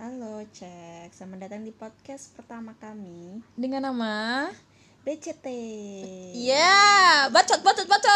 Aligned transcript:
Halo, 0.00 0.40
cek. 0.48 1.12
Selamat 1.12 1.44
datang 1.44 1.60
di 1.60 1.76
podcast 1.76 2.32
pertama 2.32 2.72
kami, 2.80 3.44
Dengan 3.52 3.92
nama 3.92 4.48
BCT. 5.04 5.44
Iya, 6.40 7.28
bacot 7.28 7.60
bacot 7.60 7.84
bacot. 7.84 8.08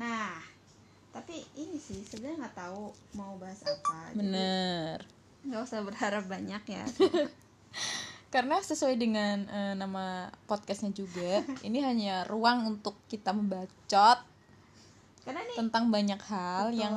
Nah, 0.00 0.40
tapi 1.12 1.44
ini 1.60 1.76
sih 1.76 2.00
sebenarnya 2.00 2.48
nggak 2.48 2.56
tahu 2.64 2.96
mau 3.12 3.36
bahas 3.36 3.60
apa. 3.68 4.16
Bener. 4.16 5.04
Nggak 5.44 5.68
usah 5.68 5.84
berharap 5.84 6.24
banyak 6.32 6.72
ya. 6.72 6.88
Karena 8.32 8.56
sesuai 8.56 8.96
dengan 8.96 9.44
eh, 9.52 9.76
nama 9.76 10.32
podcastnya 10.48 10.96
juga, 10.96 11.44
ini 11.68 11.84
hanya 11.84 12.24
ruang 12.24 12.72
untuk 12.72 12.96
kita 13.04 13.36
membacot 13.36 14.31
Karena 15.22 15.40
nih 15.40 15.56
tentang 15.56 15.84
banyak 15.86 16.20
hal 16.20 16.64
Betul. 16.68 16.80
yang 16.80 16.94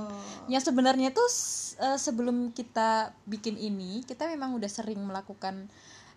yang 0.48 0.60
sebenarnya 0.60 1.10
tuh 1.12 1.30
eh, 1.78 1.96
sebelum 1.96 2.50
kita 2.52 2.90
bikin 3.24 3.56
ini, 3.56 4.02
kita 4.02 4.26
memang 4.26 4.54
udah 4.54 4.68
sering 4.68 4.98
melakukan 5.00 5.70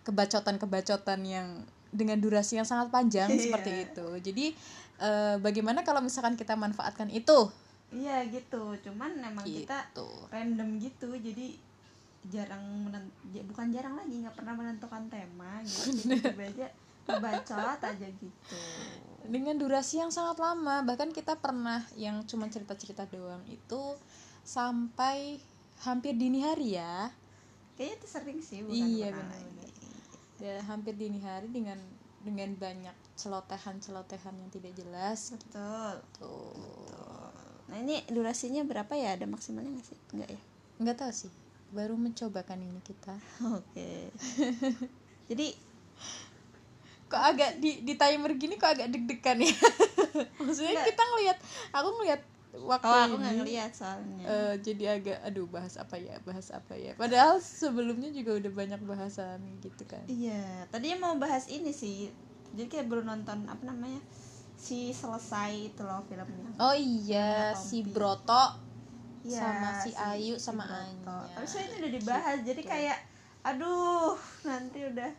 kebacotan-kebacotan 0.03 1.21
yang 1.21 1.47
dengan 1.89 2.17
durasi 2.17 2.57
yang 2.57 2.65
sangat 2.65 2.89
panjang 2.89 3.29
Iya. 3.31 3.41
seperti 3.41 3.71
itu. 3.83 4.07
Jadi 4.21 4.45
eh, 4.99 5.35
bagaimana 5.37 5.81
kalau 5.81 5.99
misalkan 5.99 6.33
kita 6.33 6.53
manfaatkan 6.55 7.09
itu? 7.09 7.49
iya 7.89 8.21
gitu. 8.23 8.77
Cuman 8.79 9.17
emang 9.19 9.41
kita 9.41 9.81
Gitu. 9.87 10.05
random 10.29 10.77
gitu. 10.77 11.09
Jadi 11.11 11.57
jarang 12.27 12.61
menen- 12.83 13.09
ja- 13.27 13.41
bukan 13.43 13.69
jarang 13.69 13.95
lagi 13.95 14.19
nggak 14.19 14.35
pernah 14.35 14.53
menentukan 14.53 15.07
tema 15.07 15.57
gitu. 15.63 15.89
Jadi 16.05 16.37
aja 16.53 16.67
ngebacot 17.09 17.81
aja 17.81 18.07
gitu. 18.07 18.59
dengan 19.25 19.57
durasi 19.57 19.97
yang 19.97 20.13
sangat 20.13 20.37
lama 20.37 20.85
bahkan 20.85 21.09
kita 21.09 21.33
pernah 21.35 21.81
yang 21.93 22.21
cuma 22.23 22.45
cerita-cerita 22.47 23.09
doang 23.09 23.41
itu 23.45 23.97
sampai 24.45 25.41
hampir 25.81 26.13
dini 26.13 26.41
hari 26.41 26.77
ya 26.77 27.09
Kayaknya 27.73 27.95
itu 27.95 28.07
sering 28.11 28.39
sih 28.43 28.59
bukan 28.59 28.75
Iya, 28.75 29.07
benar-benar. 29.15 29.69
dan 30.37 30.59
hampir 30.67 30.93
dini 30.95 31.19
hari 31.19 31.47
dengan 31.47 31.79
dengan 32.19 32.51
banyak 32.53 32.91
celotehan-celotehan 33.15 34.35
yang 34.35 34.49
tidak 34.51 34.75
jelas 34.75 35.31
Betul. 35.31 35.95
tuh 36.19 36.51
Nah 37.69 37.77
ini 37.79 38.01
durasinya 38.09 38.65
berapa 38.65 38.91
ya? 38.97 39.13
Ada 39.13 39.29
maksimalnya 39.29 39.77
nggak 39.77 39.87
sih? 39.87 39.99
Enggak 40.11 40.29
ya? 40.33 40.41
nggak 40.79 40.97
tahu 40.97 41.11
sih 41.13 41.31
baru 41.69 41.93
mencoba 41.93 42.41
kan 42.41 42.57
ini 42.57 42.81
kita 42.81 43.13
Oke. 43.55 44.09
Jadi 45.29 45.47
kok 47.09 47.19
agak 47.19 47.57
di 47.57 47.81
di 47.81 47.93
timer 47.93 48.31
gini 48.35 48.55
kok 48.55 48.71
agak 48.71 48.87
deg-degan 48.87 49.41
ya 49.41 49.49
maksudnya 50.39 50.73
Nggak. 50.73 50.87
kita 50.87 51.03
ngelihat 51.03 51.37
aku 51.71 51.89
ngelihat 51.97 52.21
waktu 52.51 52.81
kalau 52.81 52.97
aku 52.99 53.09
ini, 53.09 53.19
nggak 53.19 53.35
ngeliat 53.35 53.71
soalnya. 53.71 54.23
eh, 54.23 54.53
jadi 54.59 54.83
agak 54.95 55.17
aduh 55.23 55.45
bahas 55.45 55.73
apa 55.75 55.95
ya 55.95 56.17
bahas 56.19 56.49
apa 56.49 56.73
ya 56.73 56.93
padahal 56.93 57.37
sebelumnya 57.37 58.09
juga 58.09 58.37
udah 58.37 58.51
banyak 58.51 58.81
bahasan 58.83 59.37
gitu 59.59 59.83
kan 59.85 60.01
Iya. 60.05 60.65
Tadinya 60.67 60.97
mau 61.03 61.15
bahas 61.15 61.45
ini 61.47 61.69
sih. 61.69 62.09
Jadi 62.49 62.65
kayak 62.67 62.87
baru 62.87 63.01
nonton 63.03 63.45
apa 63.45 63.61
namanya 63.63 64.01
si 64.53 64.89
selesai 64.89 65.51
itu 65.69 65.81
loh 65.81 66.01
filmnya. 66.03 66.49
oh 66.57 66.73
iya 66.73 67.53
si 67.53 67.85
Broto 67.85 68.65
Iya, 69.19 69.39
sama 69.39 69.69
si 69.79 69.89
Ayu 69.93 70.35
si 70.35 70.41
sama 70.41 70.63
Broto. 70.63 71.13
Anya. 71.13 71.35
Tapi 71.35 71.45
soalnya 71.45 71.67
itu 71.67 71.77
udah 71.79 71.91
dibahas. 71.95 72.37
Jadi 72.41 72.61
kayak 72.63 72.97
aduh 73.41 74.17
nanti 74.43 74.79
udah 74.83 75.11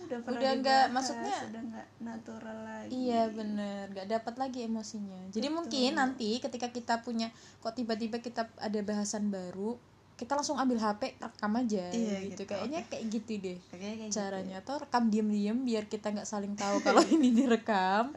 udah 0.00 0.18
pernah 0.20 0.38
Udah 0.38 0.52
nggak, 0.56 0.84
maksudnya- 0.90 1.42
udah 1.44 1.62
nggak 1.64 1.86
natural 2.00 2.58
lagi. 2.60 2.90
Iya 2.90 3.22
bener, 3.28 3.82
nggak 3.90 4.08
dapat 4.08 4.34
lagi 4.36 4.58
emosinya. 4.64 5.20
Jadi 5.28 5.48
mungkin 5.48 5.90
nanti 5.94 6.38
ketika 6.38 6.68
kita 6.68 6.94
punya 7.00 7.28
kok 7.58 7.74
tiba-tiba 7.74 8.18
kita 8.18 8.46
ada 8.54 8.80
bahasan 8.80 9.28
baru, 9.28 9.74
kita 10.14 10.34
langsung 10.34 10.56
ambil 10.56 10.76
HP 10.76 11.14
rekam 11.16 11.52
aja 11.54 11.84
Iya, 11.88 12.16
gitu. 12.24 12.42
gitu, 12.42 12.42
Kayaknya 12.48 12.80
kayak 12.84 13.04
gitu 13.06 13.32
deh 13.38 13.58
Kayaknya 13.70 13.94
kayak 13.96 14.12
caranya. 14.12 14.54
Atau 14.58 14.74
rekam 14.78 15.02
diam-diam 15.08 15.58
biar 15.62 15.86
kita 15.86 16.10
nggak 16.10 16.26
saling 16.26 16.54
tahu 16.54 16.78
kalau 16.80 17.02
ini 17.14 17.30
direkam. 17.30 18.10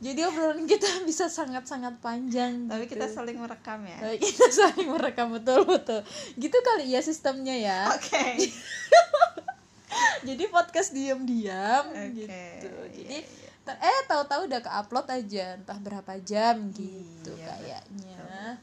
Jadi 0.00 0.20
obrolan 0.24 0.64
kita 0.64 0.88
bisa 1.08 1.28
sangat-sangat 1.28 2.00
panjang. 2.00 2.68
Tapi 2.68 2.84
gitu. 2.84 2.96
kita 2.96 3.08
saling 3.08 3.36
merekam 3.36 3.84
ya. 3.84 3.98
Eh, 4.02 4.16
kita 4.16 4.48
saling 4.50 4.88
merekam 4.88 5.28
betul 5.30 5.64
betul. 5.64 6.00
Gitu 6.36 6.56
kali 6.58 6.88
ya 6.88 7.00
sistemnya 7.00 7.52
ya. 7.52 7.80
Oke. 7.88 8.20
Jadi 10.28 10.44
podcast 10.46 10.90
diam-diam 10.90 11.84
Oke, 11.88 12.04
gitu. 12.16 12.30
iya, 12.30 12.90
Jadi 12.92 13.18
ter- 13.60 13.76
eh 13.78 14.00
tahu-tahu 14.04 14.48
udah 14.48 14.60
ke-upload 14.60 15.06
aja 15.10 15.54
entah 15.54 15.76
berapa 15.76 16.12
jam 16.20 16.70
gitu 16.70 17.32
Iya, 17.32 17.46
kayaknya. 17.46 18.16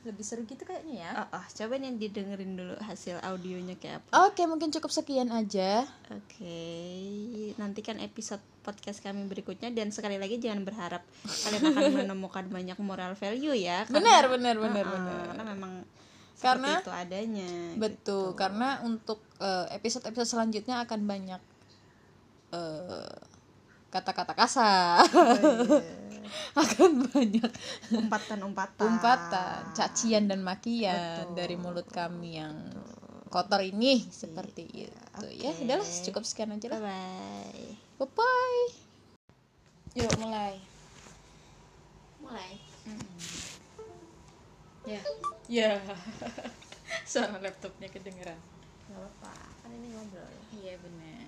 Lebih 0.03 0.23
seru 0.23 0.41
gitu 0.43 0.63
kayaknya 0.63 0.95
ya. 0.99 1.11
Oh, 1.23 1.37
oh, 1.37 1.45
coba 1.47 1.73
nih 1.77 1.93
didengerin 1.95 2.55
dulu 2.55 2.75
hasil 2.81 3.21
audionya 3.21 3.77
kayak 3.77 4.01
apa. 4.01 4.25
Oke, 4.25 4.43
mungkin 4.43 4.71
cukup 4.71 4.89
sekian 4.89 5.29
aja. 5.29 5.85
Oke, 6.09 6.57
nantikan 7.55 7.99
episode 7.99 8.41
podcast 8.61 8.99
kami 8.99 9.23
berikutnya 9.25 9.69
dan 9.69 9.91
sekali 9.91 10.17
lagi 10.17 10.37
jangan 10.37 10.63
berharap 10.63 11.05
kalian 11.23 11.63
akan 11.67 11.83
menemukan 12.03 12.45
banyak 12.47 12.77
moral 12.79 13.13
value 13.13 13.53
ya. 13.53 13.85
Benar, 13.87 14.27
benar, 14.27 14.55
benar, 14.55 14.83
Uh-uh, 14.83 14.93
benar. 14.93 15.23
Karena 15.29 15.43
memang 15.47 15.73
Karena- 16.37 16.77
itu 16.79 16.91
adanya. 16.91 17.49
Betul, 17.75 18.33
karena 18.33 18.81
untuk 18.81 19.21
episode-episode 19.71 20.29
selanjutnya 20.29 20.81
akan 20.83 21.05
banyak 21.05 21.41
eh, 22.53 23.15
kata-kata 23.91 24.33
kasar. 24.33 25.05
Gitu. 25.07 25.77
akan 26.59 27.07
banyak 27.07 27.51
Umpatan-umpatan. 27.87 28.83
umpatan, 28.83 29.59
cacian 29.71 30.27
dan 30.27 30.43
makian 30.43 31.23
Betul. 31.23 31.35
dari 31.39 31.55
mulut 31.55 31.87
kami 31.87 32.35
yang 32.35 32.67
kotor 33.31 33.63
ini 33.63 34.03
seperti 34.11 34.63
itu 34.67 34.87
ya. 34.87 35.51
Oke. 35.51 35.63
Udahlah, 35.63 35.87
cukup 36.03 36.23
sekian 36.27 36.51
aja 36.55 36.67
lah. 36.71 36.79
bye. 36.83 37.67
Bye 37.99 38.11
bye. 38.11 38.65
Yuk 39.97 40.11
mulai. 40.19 40.59
Mulai. 42.21 42.51
Ya. 44.87 45.01
Ya. 45.47 45.71
Suara 47.09 47.39
laptopnya 47.39 47.87
kedengeran. 47.91 48.39
Gak 48.87 48.95
apa-apa, 48.95 49.33
kan 49.63 49.71
ini 49.71 49.87
ngobrol. 49.91 50.31
Iya 50.55 50.79
benar. 50.79 51.27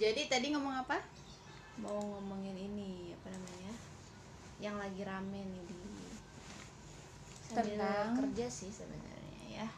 Jadi 0.00 0.32
tadi 0.32 0.56
ngomong 0.56 0.80
apa? 0.80 0.96
Mau 1.76 2.00
ngomongin 2.00 2.56
ini 2.56 3.12
apa 3.12 3.28
namanya? 3.36 3.74
Yang 4.56 4.76
lagi 4.80 5.02
rame 5.04 5.40
nih 5.44 5.62
di 5.68 5.80
Tentang? 7.52 8.16
kerja 8.16 8.46
sih 8.48 8.72
sebenarnya 8.72 9.60
ya. 9.60 9.68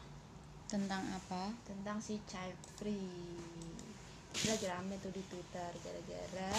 Tentang 0.71 1.03
apa? 1.11 1.51
tentang 1.67 1.99
si 1.99 2.23
child 2.23 2.55
free 2.79 3.35
Itu 4.31 4.47
lagi 4.47 4.65
rame 4.71 4.95
tuh 5.03 5.11
di 5.11 5.21
twitter 5.27 5.71
gara-gara 5.83 6.51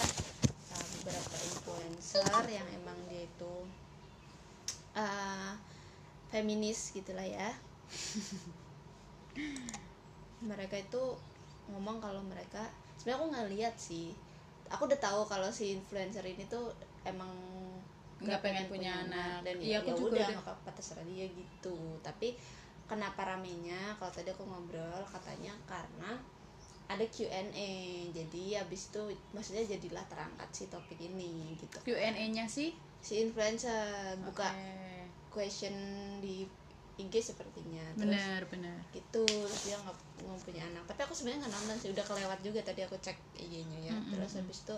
uh, 0.76 0.86
beberapa 1.00 1.36
influencer 1.48 2.44
yang 2.52 2.68
emang 2.68 2.98
dia 3.08 3.24
itu 3.24 3.54
uh, 4.94 5.56
feminis 6.30 6.92
gitulah 6.92 7.24
ya 7.24 7.50
mereka 10.44 10.76
itu 10.76 11.02
ngomong 11.72 11.98
kalau 11.98 12.20
mereka 12.24 12.60
sebenarnya 13.00 13.18
aku 13.18 13.26
nggak 13.32 13.48
lihat 13.56 13.74
sih 13.80 14.12
aku 14.68 14.84
udah 14.88 15.00
tahu 15.00 15.24
kalau 15.24 15.48
si 15.48 15.76
influencer 15.76 16.24
ini 16.24 16.44
tuh 16.46 16.72
emang 17.04 17.32
Nggak 18.24 18.40
pengen 18.40 18.64
punya 18.70 19.04
anak. 19.04 19.44
dan 19.44 19.56
Iya, 19.60 19.76
ya, 19.76 19.78
aku 19.84 19.90
ya 19.90 19.94
juga 19.98 20.16
udah 20.16 20.26
nggak 20.32 20.46
apa-apa 20.48 20.70
terserah 20.72 21.04
dia 21.04 21.26
gitu 21.28 21.76
tapi 22.00 22.32
kenapa 22.84 23.20
ramenya 23.24 23.96
kalau 23.96 24.12
tadi 24.12 24.28
aku 24.32 24.44
ngobrol 24.44 25.02
katanya 25.08 25.52
karena 25.68 26.16
ada 26.84 27.04
Q&A 27.08 27.70
jadi 28.12 28.60
habis 28.60 28.92
itu 28.92 29.02
maksudnya 29.32 29.64
jadilah 29.64 30.04
terangkat 30.04 30.48
si 30.52 30.68
topik 30.68 31.00
ini 31.00 31.56
gitu 31.56 31.80
Q&A-nya 31.80 32.44
sih? 32.44 32.76
si 33.00 33.20
influencer 33.24 34.16
buka 34.20 34.48
Oke. 34.48 35.08
question 35.32 35.76
di 36.20 36.44
IG 36.94 37.34
sepertinya 37.34 37.82
terus 37.98 38.14
Benar, 38.14 38.40
benar. 38.46 38.78
gitu 38.94 39.26
terus 39.26 39.62
dia 39.66 39.74
nggak 39.76 39.96
mau 40.22 40.38
punya 40.38 40.62
anak 40.62 40.82
tapi 40.86 41.00
aku 41.02 41.10
sebenarnya 41.10 41.42
nggak 41.42 41.54
nonton 41.58 41.76
sih 41.82 41.90
udah 41.90 42.04
kelewat 42.06 42.38
juga 42.40 42.60
tadi 42.62 42.80
aku 42.82 42.94
cek 43.02 43.18
IG-nya 43.34 43.78
ya 43.90 43.94
Mm-mm. 43.94 44.14
terus 44.14 44.38
habis 44.38 44.62
itu 44.62 44.76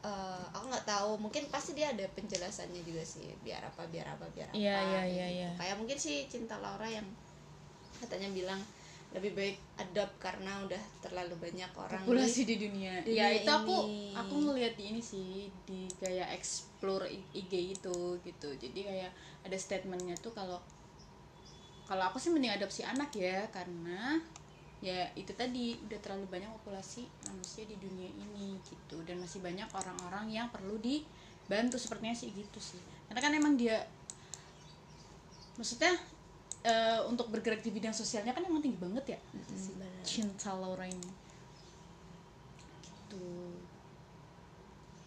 eh, 0.00 0.44
aku 0.50 0.64
nggak 0.66 0.86
tahu 0.88 1.10
mungkin 1.20 1.44
pasti 1.52 1.76
dia 1.76 1.92
ada 1.92 2.04
penjelasannya 2.16 2.80
juga 2.80 3.04
sih 3.04 3.28
biar 3.44 3.60
apa 3.60 3.84
biar 3.86 4.06
apa 4.08 4.24
biar 4.32 4.48
apa 4.48 4.56
Iya, 4.56 4.72
iya, 4.72 4.80
kayak 4.80 5.04
iya, 5.12 5.26
gitu. 5.28 5.36
iya. 5.44 5.50
kayak 5.60 5.76
mungkin 5.76 5.98
sih 6.00 6.16
cinta 6.24 6.56
Laura 6.56 6.88
yang 6.88 7.04
katanya 8.00 8.32
bilang 8.32 8.60
lebih 9.10 9.34
baik 9.34 9.58
adopt 9.76 10.14
karena 10.22 10.62
udah 10.62 10.78
terlalu 11.02 11.34
banyak 11.36 11.66
orang 11.74 12.00
populasi 12.06 12.46
di 12.46 12.62
dunia. 12.62 13.02
di 13.02 13.18
ya 13.18 13.26
dunia 13.26 13.42
itu 13.42 13.50
aku 13.50 13.76
ini. 13.90 14.14
aku 14.14 14.34
ngeliat 14.38 14.74
di 14.78 14.84
ini 14.94 15.02
sih 15.02 15.50
di 15.66 15.90
kayak 15.98 16.30
explore 16.30 17.10
IG 17.34 17.52
itu 17.74 17.96
gitu. 18.22 18.48
Jadi 18.54 18.80
kayak 18.86 19.10
ada 19.42 19.56
statementnya 19.58 20.14
tuh 20.16 20.30
kalau 20.30 20.62
kalau 21.90 22.06
aku 22.06 22.22
sih 22.22 22.30
mending 22.30 22.54
adopsi 22.54 22.86
anak 22.86 23.10
ya 23.18 23.50
karena 23.50 24.22
ya 24.78 25.10
itu 25.18 25.34
tadi 25.34 25.74
udah 25.90 25.98
terlalu 25.98 26.30
banyak 26.30 26.46
populasi 26.62 27.02
manusia 27.26 27.66
di 27.66 27.74
dunia 27.82 28.06
ini 28.14 28.54
gitu. 28.62 29.02
Dan 29.02 29.18
masih 29.18 29.42
banyak 29.42 29.66
orang-orang 29.74 30.30
yang 30.30 30.46
perlu 30.54 30.78
dibantu 30.78 31.82
sepertinya 31.82 32.14
sih 32.14 32.30
gitu 32.30 32.62
sih. 32.62 32.78
Karena 33.10 33.18
kan 33.18 33.34
emang 33.34 33.58
dia 33.58 33.82
maksudnya 35.58 35.98
eh, 36.62 37.02
untuk 37.10 37.26
bergerak 37.34 37.58
di 37.66 37.74
bidang 37.74 37.92
sosialnya 37.92 38.38
kan 38.38 38.46
emang 38.46 38.62
tinggi 38.62 38.78
banget 38.78 39.18
ya 39.18 39.18
benar. 39.34 40.06
Cinta 40.06 40.54
Laura 40.54 40.86
ini. 40.86 41.10
Gitu. 42.86 43.28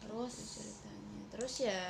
Terus 0.04 0.36
ceritanya. 0.36 1.22
Terus 1.32 1.54
ya 1.64 1.82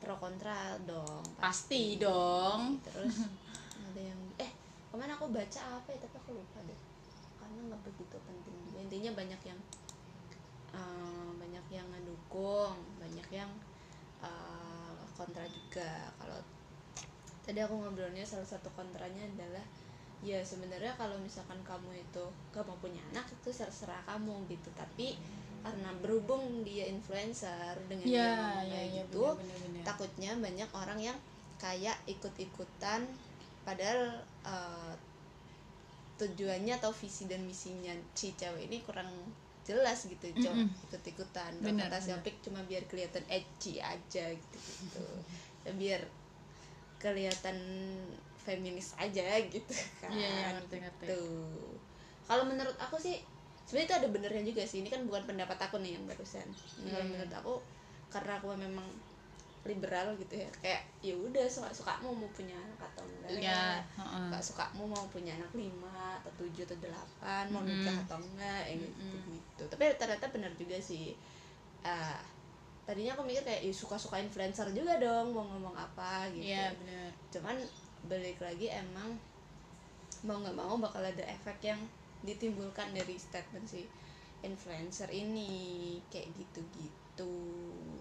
pro 0.00 0.16
kontra 0.16 0.80
dong 0.88 1.22
pasti. 1.36 2.00
dong. 2.00 2.80
Terus 2.82 3.14
ada 3.98 4.00
yang 4.14 4.20
eh 4.38 4.50
kemarin 4.94 5.18
aku 5.18 5.26
baca 5.38 5.60
apa 5.78 5.88
ya 5.94 5.98
tapi 6.02 6.16
aku 6.18 6.30
lupa 6.34 6.58
deh. 6.66 6.80
Karena 7.38 7.60
nggak 7.70 7.82
begitu 7.86 8.16
penting 8.26 8.54
juga. 8.66 8.78
Intinya 8.82 9.10
banyak 9.14 9.40
yang 9.46 9.60
eh, 10.74 11.30
banyak 11.38 11.64
yang 11.70 11.86
ngedukung 11.94 12.76
banyak 12.98 13.28
yang 13.30 13.50
eh, 14.22 14.98
kontra 15.14 15.46
juga. 15.46 16.10
Kalau 16.18 16.38
tadi 17.46 17.58
aku 17.62 17.74
ngobrolnya 17.78 18.26
salah 18.26 18.46
satu 18.46 18.68
kontranya 18.74 19.22
adalah 19.24 19.62
ya 20.18 20.42
sebenarnya 20.42 20.98
kalau 20.98 21.14
misalkan 21.22 21.62
kamu 21.62 21.94
itu 21.94 22.24
gak 22.50 22.66
mau 22.66 22.74
punya 22.82 22.98
anak 23.14 23.30
itu 23.30 23.54
terserah 23.54 24.02
kamu 24.10 24.34
gitu. 24.50 24.68
Tapi 24.74 25.14
karena 25.58 25.90
berhubung 26.00 26.62
dia 26.62 26.86
influencer 26.86 27.74
dengan 27.90 28.06
dia 28.06 28.14
ya 28.14 28.30
ngomong 28.30 28.66
ya 28.70 28.78
ya 28.78 28.82
gitu 29.02 29.24
bener-bener 29.34 29.82
takutnya 29.82 30.30
banyak 30.38 30.70
orang 30.70 31.00
yang 31.02 31.18
kayak 31.58 31.98
ikut-ikutan 32.06 33.02
padahal 33.66 34.22
eh, 34.46 34.92
tujuannya 36.18 36.74
atau 36.74 36.90
visi 36.90 37.24
dan 37.24 37.40
misinya 37.42 37.90
si 38.12 38.34
cewek 38.34 38.66
ini 38.66 38.82
kurang 38.82 39.06
jelas 39.62 40.04
gitu 40.04 40.24
cok 40.34 40.54
Mm-mm. 40.54 40.68
ikut-ikutan 40.88 41.52
Bener, 41.60 41.86
kata 41.86 42.00
bener. 42.00 42.16
Siapik 42.18 42.40
cuma 42.40 42.60
biar 42.64 42.82
kelihatan 42.84 43.22
edgy 43.28 43.78
aja 43.78 44.24
gitu 44.26 44.58
gitu 44.58 45.04
biar 45.76 46.00
kelihatan 46.98 47.56
feminis 48.40 48.96
aja 48.96 49.22
gitu 49.44 49.74
kan 50.00 50.10
Iya, 50.10 50.26
iya, 50.26 50.46
ngerti, 50.56 50.76
ngerti. 50.80 51.04
Tuh. 51.06 51.76
kalau 52.24 52.44
menurut 52.44 52.74
aku 52.76 52.96
sih 52.96 53.20
sebenarnya 53.62 53.86
itu 53.86 53.96
ada 54.00 54.08
benernya 54.08 54.42
juga 54.42 54.62
sih 54.64 54.80
ini 54.80 54.88
kan 54.88 55.04
bukan 55.04 55.22
pendapat 55.24 55.58
aku 55.60 55.78
nih 55.78 55.94
yang 55.94 56.04
barusan 56.04 56.48
kalau 56.82 57.04
Hmm. 57.04 57.12
menurut 57.12 57.34
aku 57.34 57.54
karena 58.08 58.40
aku 58.40 58.48
memang 58.56 58.86
liberal 59.68 60.16
gitu 60.16 60.34
ya. 60.40 60.50
Kayak 60.64 60.82
ya 61.04 61.14
udah 61.14 61.46
suka 61.46 61.68
sukamu 61.70 62.08
mau 62.16 62.30
punya 62.32 62.56
anak 62.56 62.80
atau 62.90 63.04
enggak? 63.04 63.38
Ya 63.38 63.84
heeh. 64.00 64.24
suka 64.24 64.38
sukamu 64.40 64.88
mau 64.88 65.04
punya 65.12 65.36
anak 65.36 65.52
lima 65.52 66.16
atau 66.24 66.32
tujuh 66.40 66.64
atau 66.64 66.78
delapan 66.80 67.44
mau 67.52 67.62
nikah 67.62 67.96
atau 68.08 68.16
enggak? 68.18 68.62
Ya 68.72 68.74
gitu 68.80 69.16
Mm-mm. 69.20 69.36
gitu 69.36 69.62
tapi 69.68 69.84
ternyata 70.00 70.26
benar 70.32 70.52
juga 70.56 70.80
sih. 70.80 71.12
Ah, 71.84 72.18
tadinya 72.88 73.12
aku 73.12 73.28
mikir 73.28 73.44
kayak 73.44 73.68
ya 73.68 73.72
suka 73.76 74.00
suka 74.00 74.16
influencer 74.16 74.72
juga 74.72 74.96
dong 74.96 75.36
mau 75.36 75.44
ngomong 75.44 75.76
apa 75.76 76.24
gitu. 76.32 76.48
Iya 76.48 76.72
bener 76.80 77.12
cuman 77.28 77.56
balik 78.08 78.40
lagi 78.40 78.72
emang 78.72 79.12
mau 80.24 80.40
nggak 80.40 80.56
mau 80.56 80.74
bakal 80.80 81.04
ada 81.04 81.24
efek 81.28 81.60
yang 81.62 81.78
ditimbulkan 82.24 82.90
dari 82.96 83.14
statement 83.14 83.68
si 83.68 83.86
influencer 84.42 85.10
ini 85.12 85.98
kayak 86.10 86.32
gitu-gitu 87.18 87.30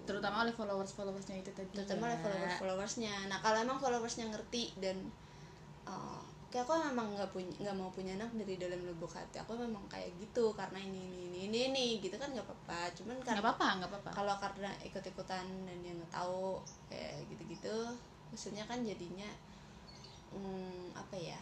terutama 0.08 0.48
oleh 0.48 0.56
followers 0.56 0.96
followersnya 0.96 1.44
itu 1.44 1.52
tadi. 1.52 1.68
Terutama 1.76 2.08
oleh 2.08 2.16
ya. 2.16 2.24
followers 2.24 2.56
followersnya 2.62 3.14
nah 3.28 3.42
kalau 3.44 3.60
emang 3.60 3.76
followersnya 3.82 4.32
ngerti 4.32 4.72
dan 4.80 4.96
uh, 5.84 6.22
kayak 6.48 6.64
aku 6.64 6.80
emang 6.80 7.12
nggak 7.12 7.28
punya 7.36 7.52
nggak 7.60 7.76
mau 7.76 7.92
punya 7.92 8.16
anak 8.16 8.32
dari 8.40 8.56
dalam 8.56 8.80
lubuk 8.88 9.12
hati 9.12 9.36
aku 9.42 9.60
memang 9.60 9.84
kayak 9.92 10.14
gitu. 10.16 10.56
Karena 10.56 10.80
ini 10.80 11.02
ini 11.02 11.28
ini 11.28 11.40
ini, 11.50 11.60
ini 11.68 11.86
gitu 12.00 12.16
kan 12.16 12.32
nggak 12.32 12.46
apa-apa. 12.48 12.96
Cuman 12.96 13.20
nggak 13.20 13.28
karena 13.28 13.42
apa-apa 13.44 13.68
nggak 13.84 13.90
apa-apa. 13.92 14.10
kalau 14.16 14.36
karena 14.40 14.72
ikut-ikutan 14.86 15.46
dan 15.68 15.78
dia 15.84 15.92
nggak 15.92 16.14
tahu 16.14 16.64
kayak 16.88 17.28
gitu-gitu 17.28 17.92
maksudnya 18.32 18.64
kan 18.68 18.84
jadinya 18.84 19.28
hmm, 20.36 20.92
apa 20.96 21.16
ya 21.16 21.40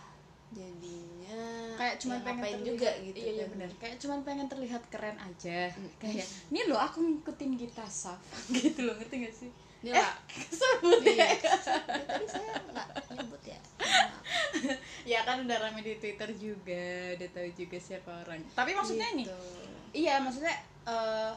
jadinya 0.51 1.41
kayak 1.75 1.95
cuman 1.97 2.17
ya 2.17 2.23
pengen 2.23 2.41
terlihat, 2.45 2.67
juga 2.67 2.89
gitu 3.01 3.17
iya, 3.17 3.31
iya 3.31 3.43
kan. 3.43 3.51
bener 3.57 3.69
kayak 3.75 3.95
cuman 3.97 4.19
pengen 4.21 4.47
terlihat 4.47 4.83
keren 4.87 5.17
aja 5.17 5.59
Mm. 5.73 5.89
kayak 5.97 6.27
ini 6.47 6.61
loh 6.65 6.79
aku 6.79 6.97
ngikutin 7.01 7.51
Gita 7.55 7.85
Saf 7.85 8.21
gitu 8.55 8.79
loh 8.81 8.93
ngerti 8.95 9.15
gak 9.21 9.35
sih 9.35 9.49
ini 9.81 9.89
eh 9.89 9.97
lah 9.97 10.15
sebut 10.59 11.01
iya. 11.03 11.25
ya 11.25 11.27
Ya, 11.35 12.03
tadi 12.07 12.25
saya 12.25 12.53
nggak 12.63 12.87
nyebut 13.11 13.41
ya 13.43 13.59
ya 15.13 15.19
kan 15.21 15.43
udah 15.43 15.57
rame 15.59 15.81
di 15.81 15.93
Twitter 15.95 16.29
juga 16.33 16.85
udah 17.13 17.29
tahu 17.29 17.47
juga 17.53 17.77
siapa 17.77 18.11
orang 18.23 18.41
tapi 18.53 18.71
maksudnya 18.71 19.13
nih 19.13 19.27
Gitu. 19.27 19.41
iya 19.93 20.17
maksudnya 20.17 20.55
eh, 20.85 21.33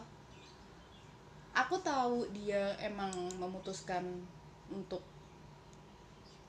aku 1.52 1.74
tahu 1.78 2.24
dia 2.30 2.72
emang 2.78 3.10
memutuskan 3.34 4.04
untuk 4.68 5.02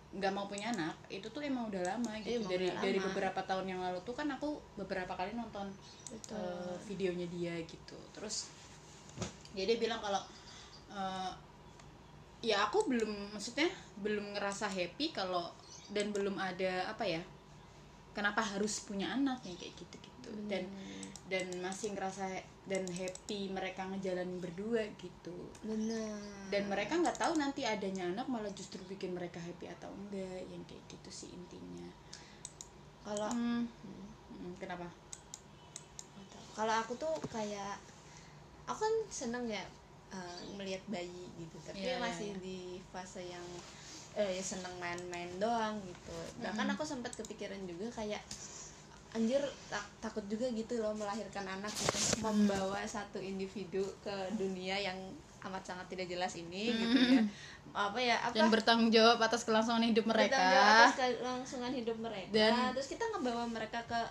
nggak 0.10 0.34
mau 0.34 0.50
punya 0.50 0.74
anak 0.74 0.98
itu 1.14 1.30
tuh 1.30 1.38
emang 1.46 1.70
udah 1.70 1.86
lama 1.86 2.18
gitu 2.26 2.42
Emang 2.42 2.50
dari 2.50 2.66
udah 2.66 2.82
dari 2.82 2.98
lama. 2.98 3.08
beberapa 3.14 3.40
tahun 3.46 3.66
yang 3.70 3.82
lalu 3.86 4.00
tuh 4.02 4.16
kan 4.18 4.26
aku 4.34 4.58
beberapa 4.74 5.14
kali 5.14 5.38
nonton 5.38 5.70
Betul. 6.10 6.34
eh, 6.42 6.76
videonya 6.90 7.28
dia 7.30 7.54
gitu 7.62 7.98
terus 8.10 8.50
ya 9.54 9.70
dia 9.70 9.78
bilang 9.78 10.02
kalau 10.02 10.18
eh, 10.90 11.32
ya 12.42 12.66
aku 12.66 12.90
belum 12.90 13.38
maksudnya 13.38 13.70
belum 14.02 14.34
ngerasa 14.34 14.66
happy 14.66 15.14
kalau 15.14 15.54
dan 15.94 16.10
belum 16.10 16.42
ada 16.42 16.90
apa 16.90 17.06
ya 17.06 17.22
kenapa 18.18 18.42
harus 18.42 18.82
punya 18.82 19.14
anak 19.14 19.46
yang 19.46 19.58
kayak 19.62 19.78
gitu 19.78 19.96
gitu 20.02 20.30
dan 20.50 20.66
dan 21.32 21.46
masih 21.62 21.94
ngerasa 21.94 22.26
dan 22.66 22.84
happy 22.90 23.50
mereka 23.50 23.86
ngejalanin 23.90 24.38
berdua 24.42 24.84
gitu. 24.98 25.38
Bener. 25.64 26.18
Dan 26.54 26.66
mereka 26.72 26.98
nggak 26.98 27.18
tahu 27.22 27.34
nanti 27.38 27.62
adanya 27.66 28.10
anak 28.10 28.26
malah 28.30 28.52
justru 28.54 28.82
bikin 28.86 29.14
mereka 29.14 29.38
happy 29.42 29.70
atau 29.70 29.90
enggak 29.94 30.42
yang 30.50 30.64
kayak 30.66 30.84
gitu 30.90 31.10
sih 31.10 31.30
intinya. 31.32 31.90
Kalau 33.06 33.30
Hmm, 33.30 33.66
hmm, 34.30 34.54
kenapa? 34.60 34.86
Kalau 36.58 36.74
aku 36.76 36.94
tuh 37.00 37.14
kayak 37.32 37.80
aku 38.68 38.80
kan 38.84 38.96
seneng 39.10 39.46
ya 39.48 39.64
eh, 40.12 40.40
melihat 40.58 40.82
bayi 40.90 41.26
gitu. 41.40 41.58
Tapi 41.64 41.80
Iya, 41.80 41.96
iya, 41.96 42.04
masih 42.04 42.30
iya. 42.34 42.42
di 42.44 42.60
fase 42.92 43.22
yang 43.26 43.46
eh 44.18 44.42
seneng 44.42 44.74
main-main 44.82 45.30
doang 45.40 45.78
gitu. 45.86 46.16
Bahkan 46.44 46.66
Mm-mm. 46.66 46.74
aku 46.76 46.84
sempat 46.84 47.14
kepikiran 47.16 47.62
juga 47.70 47.88
kayak 47.94 48.20
anjir 49.12 49.42
tak- 49.68 49.90
takut 50.00 50.22
juga 50.26 50.46
gitu 50.50 50.78
loh 50.78 50.94
melahirkan 50.94 51.44
anak 51.44 51.72
gitu. 51.72 51.98
Membawa 52.22 52.78
satu 52.86 53.18
individu 53.18 53.82
ke 54.00 54.14
dunia 54.34 54.78
yang 54.78 54.98
amat 55.40 55.64
sangat 55.64 55.88
tidak 55.88 56.06
jelas 56.08 56.36
ini 56.36 56.70
gitu 56.70 56.98
ya. 57.16 57.24
Apa 57.72 57.98
ya 57.98 58.18
apa? 58.20 58.34
Dan 58.34 58.50
bertanggung 58.50 58.90
jawab 58.90 59.18
atas 59.20 59.42
kelangsungan 59.42 59.82
hidup 59.84 60.06
mereka. 60.06 60.36
Bertanggung 60.36 60.54
jawab 60.54 60.74
atas 60.76 60.94
kelangsungan 60.96 61.72
hidup 61.74 61.98
mereka. 61.98 62.32
Dan- 62.32 62.74
terus 62.74 62.88
kita 62.88 63.04
ngebawa 63.08 63.46
mereka 63.46 63.80
ke 63.84 64.02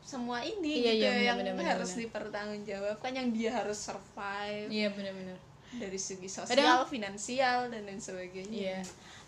semua 0.00 0.40
ini 0.40 0.80
Iya, 0.80 0.90
gitu 0.90 0.96
iya, 0.96 1.10
benar, 1.10 1.22
yang 1.22 1.36
benar, 1.38 1.54
benar, 1.54 1.72
harus 1.76 1.90
benar. 1.90 2.02
dipertanggungjawabkan 2.02 3.12
yang 3.14 3.28
dia 3.30 3.50
harus 3.52 3.78
survive. 3.78 4.68
Iya 4.68 4.88
benar-benar. 4.90 5.38
Dari 5.70 5.98
segi 5.98 6.26
sosial, 6.26 6.50
Kadang- 6.50 6.88
finansial 6.88 7.58
dan 7.68 7.82
lain 7.84 7.98
sebagainya. 7.98 8.50
iya. 8.50 8.78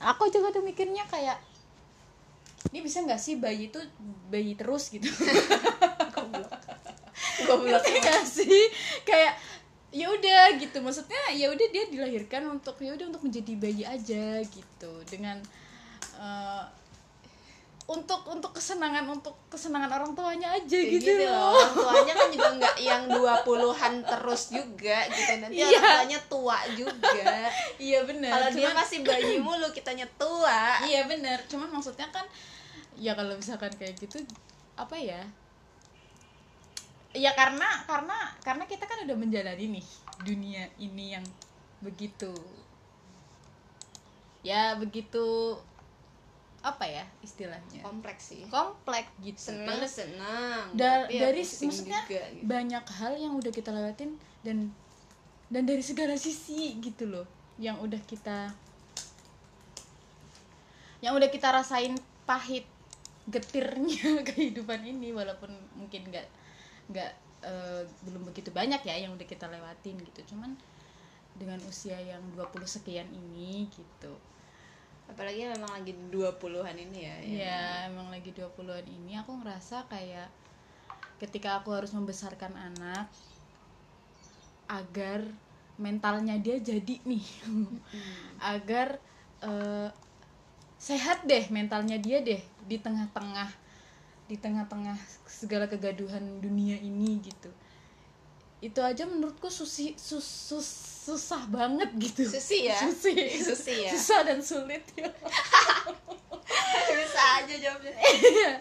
Aku 0.03 0.27
juga 0.27 0.51
tuh 0.51 0.61
mikirnya 0.61 1.07
kayak 1.07 1.39
ini 2.71 2.79
bisa 2.87 3.03
nggak 3.03 3.19
sih 3.19 3.35
bayi 3.43 3.73
itu 3.73 3.81
bayi 4.31 4.55
terus 4.55 4.93
gitu? 4.95 5.11
Goblok. 7.47 7.83
Nggak 7.83 8.23
sih? 8.23 8.71
Kayak 9.03 9.35
ya 9.91 10.07
udah 10.09 10.57
gitu. 10.63 10.79
Maksudnya 10.79 11.35
ya 11.35 11.51
udah 11.51 11.67
dia 11.75 11.85
dilahirkan 11.91 12.47
untuk 12.47 12.79
ya 12.79 12.95
udah 12.95 13.11
untuk 13.11 13.23
menjadi 13.27 13.53
bayi 13.59 13.83
aja 13.83 14.41
gitu. 14.47 14.93
Dengan 15.11 15.43
eh, 16.23 16.65
untuk 17.83 18.23
untuk 18.31 18.55
kesenangan 18.55 19.03
untuk 19.11 19.35
kesenangan 19.51 19.91
orang 19.91 20.13
tuanya 20.15 20.55
aja 20.55 20.71
Kayak 20.71 21.03
gitu, 21.03 21.11
loh 21.27 21.51
Orang 21.51 21.75
tuanya 21.75 22.13
kan 22.15 22.29
juga 22.31 22.49
nggak 22.63 22.77
yang 22.79 23.03
20-an 23.11 23.95
terus 24.07 24.43
juga 24.55 24.99
gitu. 25.11 25.33
Nanti 25.43 25.59
Iya. 25.59 25.67
orang 25.67 25.83
tuanya 25.99 26.21
tua 26.31 26.59
juga. 26.73 27.27
iya 27.83 27.99
benar 28.07 28.31
Kalau 28.33 28.49
dia 28.55 28.71
masih 28.71 28.99
bayi 29.03 29.35
mulu, 29.45 29.67
kitanya 29.75 30.07
tua. 30.15 30.79
iya 30.87 31.05
benar 31.05 31.43
cuman 31.51 31.69
maksudnya 31.69 32.07
kan 32.09 32.23
ya 32.95 33.19
kalau 33.19 33.35
misalkan 33.35 33.73
kayak 33.75 33.99
gitu 33.99 34.21
apa 34.79 34.95
ya 34.95 35.21
ya 37.13 37.35
karena 37.37 37.67
karena 37.85 38.17
karena 38.41 38.65
kita 38.65 38.85
kan 38.87 39.05
udah 39.05 39.17
menjalani 39.17 39.81
nih 39.81 39.87
dunia 40.23 40.65
ini 40.79 41.13
yang 41.13 41.25
begitu 41.81 42.33
ya 44.43 44.75
begitu 44.79 45.57
apa 46.63 46.87
ya 46.87 47.03
istilahnya 47.21 47.83
Kompleks 47.83 48.31
sih. 48.31 48.47
kompleks 48.47 49.11
gitu 49.19 49.51
Seneng 49.51 49.83
seneng. 49.83 50.63
Da- 50.73 51.05
tapi 51.05 51.19
ya 51.19 51.27
dari 51.27 51.43
pusing 51.43 51.69
maksudnya 51.69 52.01
juga, 52.07 52.23
gitu. 52.31 52.45
banyak 52.47 52.85
hal 52.87 53.13
yang 53.19 53.35
udah 53.35 53.51
kita 53.51 53.71
lewatin 53.71 54.11
dan 54.47 54.71
dan 55.51 55.63
dari 55.67 55.83
segala 55.83 56.15
sisi 56.15 56.79
gitu 56.79 57.11
loh 57.11 57.27
yang 57.59 57.77
udah 57.83 57.99
kita 58.07 58.55
yang 61.03 61.19
udah 61.19 61.29
kita 61.29 61.51
rasain 61.51 61.99
pahit 62.23 62.65
getirnya 63.27 64.23
kehidupan 64.29 64.83
ini 64.83 65.11
walaupun 65.11 65.51
mungkin 65.75 66.07
nggak 66.09 66.27
nggak 66.91 67.11
eh, 67.43 67.83
belum 68.07 68.23
begitu 68.31 68.55
banyak 68.55 68.83
ya 68.83 69.03
yang 69.03 69.13
udah 69.15 69.27
kita 69.27 69.51
lewatin 69.51 69.99
gitu 69.99 70.35
cuman 70.35 70.55
dengan 71.35 71.59
usia 71.67 71.99
yang 71.99 72.23
20 72.39 72.55
sekian 72.69 73.09
ini 73.11 73.67
gitu 73.73 74.15
apalagi 75.13 75.45
memang 75.45 75.71
lagi 75.71 75.93
20-an 76.09 76.77
ini 76.77 76.99
ya 77.05 77.17
ya. 77.21 77.29
Iya, 77.29 77.61
emang 77.93 78.09
lagi 78.09 78.33
20-an 78.33 78.87
ini 78.89 79.21
aku 79.21 79.37
ngerasa 79.45 79.85
kayak 79.93 80.33
ketika 81.21 81.61
aku 81.61 81.71
harus 81.77 81.93
membesarkan 81.93 82.57
anak 82.57 83.07
agar 84.67 85.21
mentalnya 85.77 86.41
dia 86.41 86.57
jadi 86.57 86.97
nih. 87.05 87.27
agar 88.57 88.97
eh, 89.45 89.89
sehat 90.81 91.29
deh 91.29 91.47
mentalnya 91.53 92.01
dia 92.01 92.19
deh 92.25 92.43
di 92.67 92.75
tengah-tengah 92.81 93.47
di 94.27 94.35
tengah-tengah 94.41 94.97
segala 95.29 95.69
kegaduhan 95.69 96.41
dunia 96.41 96.81
ini 96.81 97.21
gitu. 97.21 97.53
Itu 98.63 98.79
aja 98.79 99.03
menurutku 99.05 99.51
susi, 99.51 99.99
sus, 99.99 100.23
sus- 100.23 101.03
susah 101.03 101.51
banget 101.51 101.91
gitu. 101.99 102.23
Susi 102.23 102.71
ya? 102.71 102.79
Susi. 102.79 103.11
Susi 103.43 103.75
ya? 103.85 103.91
Susah 103.91 104.23
dan 104.23 104.39
sulit 104.39 104.87
ya. 104.95 105.11
bisa 106.93 107.23
aja 107.43 107.55
jawabnya 107.59 107.93
Iya. 108.03 108.53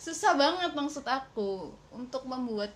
susah 0.00 0.32
banget 0.34 0.70
maksud 0.72 1.04
aku 1.04 1.70
untuk 1.92 2.24
membuat 2.24 2.72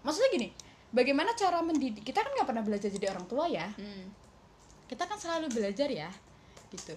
maksudnya 0.00 0.30
gini 0.32 0.48
bagaimana 0.94 1.36
cara 1.36 1.60
mendidik 1.60 2.00
kita 2.06 2.24
kan 2.24 2.32
nggak 2.32 2.48
pernah 2.48 2.64
belajar 2.64 2.88
jadi 2.88 3.12
orang 3.12 3.26
tua 3.28 3.44
ya 3.50 3.68
hmm. 3.76 4.06
kita 4.88 5.04
kan 5.04 5.18
selalu 5.18 5.52
belajar 5.52 5.88
ya 5.90 6.08
gitu 6.72 6.96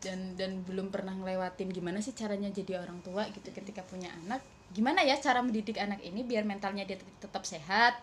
dan 0.00 0.32
dan 0.40 0.64
belum 0.64 0.88
pernah 0.88 1.12
ngelewatin 1.12 1.68
gimana 1.68 2.00
sih 2.00 2.16
caranya 2.16 2.48
jadi 2.48 2.80
orang 2.80 3.04
tua 3.04 3.28
gitu 3.28 3.52
ketika 3.52 3.84
punya 3.84 4.08
anak 4.24 4.40
gimana 4.72 5.04
ya 5.04 5.18
cara 5.20 5.44
mendidik 5.44 5.76
anak 5.76 6.00
ini 6.00 6.24
biar 6.24 6.48
mentalnya 6.48 6.88
dia 6.88 6.96
tet- 6.96 7.18
tetap 7.20 7.44
sehat 7.44 8.00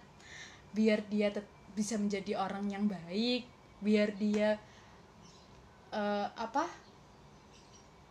biar 0.75 1.05
dia 1.07 1.31
bisa 1.77 1.95
menjadi 1.95 2.39
orang 2.39 2.67
yang 2.71 2.85
baik 2.89 3.45
biar 3.79 4.15
dia 4.17 4.57
eh, 5.93 6.27
apa 6.33 6.65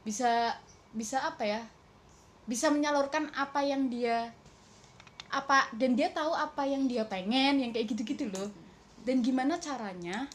bisa 0.06 0.54
bisa 0.94 1.26
apa 1.26 1.42
ya 1.42 1.62
bisa 2.46 2.70
menyalurkan 2.70 3.26
apa 3.34 3.66
yang 3.66 3.90
dia 3.90 4.30
apa 5.26 5.66
dan 5.74 5.98
dia 5.98 6.14
tahu 6.14 6.30
apa 6.30 6.62
yang 6.64 6.86
dia 6.86 7.02
pengen 7.04 7.58
yang 7.58 7.70
kayak 7.74 7.90
gitu-gitu 7.90 8.30
loh. 8.30 8.48
Dan 9.02 9.22
gimana 9.22 9.58
caranya 9.58 10.26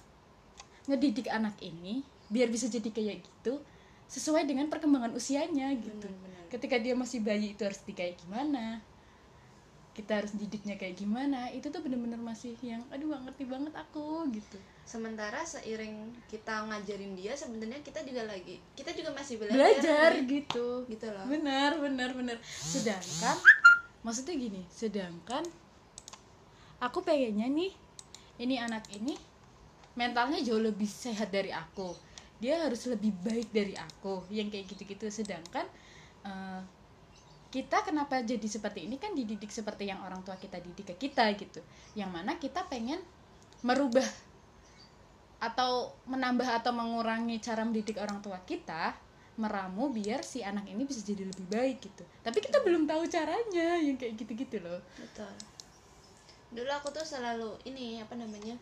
ngedidik 0.88 1.32
anak 1.32 1.56
ini 1.63 2.04
biar 2.32 2.48
bisa 2.51 2.68
jadi 2.68 2.88
kayak 2.88 3.24
gitu 3.24 3.60
sesuai 4.12 4.44
dengan 4.44 4.68
perkembangan 4.68 5.16
usianya 5.16 5.72
gitu. 5.80 6.08
Benar-benar. 6.08 6.44
ketika 6.51 6.75
dia 6.84 6.92
masih 6.92 7.24
bayi 7.24 7.56
itu 7.56 7.63
harus 7.63 7.80
di 7.88 7.96
kayak 7.96 8.20
gimana 8.20 8.84
kita 9.92 10.24
harus 10.24 10.32
didiknya 10.40 10.80
kayak 10.80 10.96
gimana 10.96 11.52
itu 11.52 11.68
tuh 11.68 11.84
bener-bener 11.84 12.16
masih 12.16 12.56
yang 12.64 12.80
aduh 12.88 13.12
gak 13.12 13.28
ngerti 13.28 13.44
banget 13.44 13.74
aku 13.76 14.24
gitu. 14.32 14.56
Sementara 14.88 15.44
seiring 15.44 16.16
kita 16.32 16.64
ngajarin 16.68 17.12
dia 17.20 17.36
sebenarnya 17.36 17.84
kita 17.84 18.00
juga 18.08 18.24
lagi 18.24 18.56
kita 18.72 18.96
juga 18.96 19.12
masih 19.12 19.36
belajar 19.36 19.60
belajar 19.60 20.12
nih. 20.16 20.24
gitu. 20.40 20.68
Gitu 20.88 21.08
loh. 21.12 21.28
Benar 21.28 21.76
benar 21.84 22.10
benar 22.16 22.38
sedangkan 22.48 23.36
maksudnya 24.02 24.34
gini 24.40 24.62
sedangkan 24.72 25.44
aku 26.82 27.04
pengennya 27.04 27.52
nih 27.52 27.72
ini 28.42 28.56
anak 28.58 28.88
ini 28.96 29.14
mentalnya 30.00 30.40
jauh 30.40 30.64
lebih 30.64 30.88
sehat 30.88 31.36
dari 31.36 31.52
aku. 31.52 31.92
Dia 32.40 32.64
harus 32.64 32.88
lebih 32.88 33.12
baik 33.22 33.52
dari 33.52 33.76
aku 33.76 34.24
yang 34.32 34.48
kayak 34.48 34.72
gitu-gitu. 34.72 35.12
Sedangkan 35.12 35.68
eh, 36.24 36.62
kita 37.51 37.84
kenapa 37.84 38.24
jadi 38.24 38.48
seperti 38.48 38.88
ini? 38.88 38.96
Kan 38.96 39.12
dididik 39.12 39.51
seperti 39.51 39.91
yang 39.91 40.00
orang 40.01 40.24
tua 40.24 40.39
kita 40.39 40.58
didik 40.63 40.96
ke 40.96 41.08
kita 41.08 41.27
gitu. 41.36 41.60
Yang 42.00 42.10
mana 42.15 42.39
kita 42.39 42.63
pengen 42.72 43.03
merubah 43.62 44.08
atau 45.43 45.91
menambah 46.08 46.48
atau 46.48 46.72
mengurangi 46.72 47.43
cara 47.43 47.67
mendidik 47.67 48.00
orang 48.00 48.24
tua 48.24 48.39
kita 48.46 48.93
meramu 49.41 49.89
biar 49.89 50.22
si 50.22 50.46
anak 50.46 50.70
ini 50.70 50.86
bisa 50.86 51.03
jadi 51.03 51.27
lebih 51.27 51.48
baik 51.51 51.77
gitu. 51.84 52.03
Tapi 52.24 52.39
kita 52.39 52.63
belum 52.63 52.88
tahu 52.88 53.03
caranya 53.12 53.79
yang 53.84 54.00
kayak 54.00 54.15
gitu-gitu 54.15 54.63
loh. 54.63 54.79
Betul. 54.96 55.34
Dulu 56.51 56.72
aku 56.72 56.93
tuh 56.93 57.03
selalu 57.03 57.58
ini 57.67 58.00
apa 58.00 58.15
namanya 58.15 58.55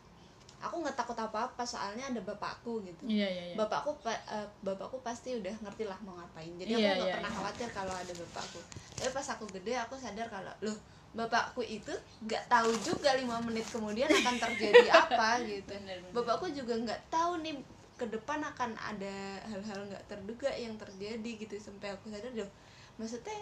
aku 0.59 0.75
nggak 0.83 0.95
takut 0.99 1.15
apa 1.15 1.47
apa 1.47 1.63
soalnya 1.63 2.11
ada 2.11 2.19
bapakku 2.19 2.83
gitu. 2.83 3.07
Iya 3.07 3.27
iya 3.27 3.43
iya. 3.51 3.55
Bapakku 3.55 3.95
pa- 4.03 4.23
eh, 4.27 4.47
bapakku 4.59 4.99
pasti 4.99 5.35
udah 5.35 5.55
ngerti 5.63 5.87
lah 5.87 5.95
mau 6.03 6.15
ngapain. 6.19 6.51
Jadi 6.59 6.75
Iya, 6.75 6.77
aku 6.77 6.95
nggak 6.99 7.07
iya, 7.07 7.15
pernah 7.15 7.31
iya. 7.31 7.37
khawatir 7.39 7.67
kalau 7.71 7.93
ada 7.95 8.13
bapakku. 8.13 8.59
Tapi 8.99 9.09
pas 9.15 9.27
aku 9.31 9.45
gede 9.55 9.73
aku 9.79 9.95
sadar 9.95 10.27
kalau 10.27 10.51
loh 10.61 10.77
bapakku 11.09 11.65
itu 11.65 11.89
nggak 12.21 12.43
tahu 12.45 12.69
juga 12.85 13.17
lima 13.17 13.41
menit 13.41 13.65
kemudian 13.71 14.05
akan 14.05 14.35
terjadi 14.37 14.87
apa 15.07 15.41
gitu. 15.41 15.73
Bener, 15.73 15.97
bener. 16.03 16.11
bapakku 16.13 16.51
juga 16.51 16.75
nggak 16.75 17.01
tahu 17.09 17.41
nih 17.41 17.55
ke 17.99 18.05
depan 18.07 18.39
akan 18.39 18.71
ada 18.79 19.15
hal-hal 19.43 19.79
nggak 19.91 20.03
terduga 20.07 20.47
yang 20.55 20.75
terjadi 20.79 21.31
gitu 21.35 21.55
sampai 21.59 21.91
aku 21.91 22.07
sadar 22.07 22.31
loh 22.31 22.47
maksudnya 22.95 23.35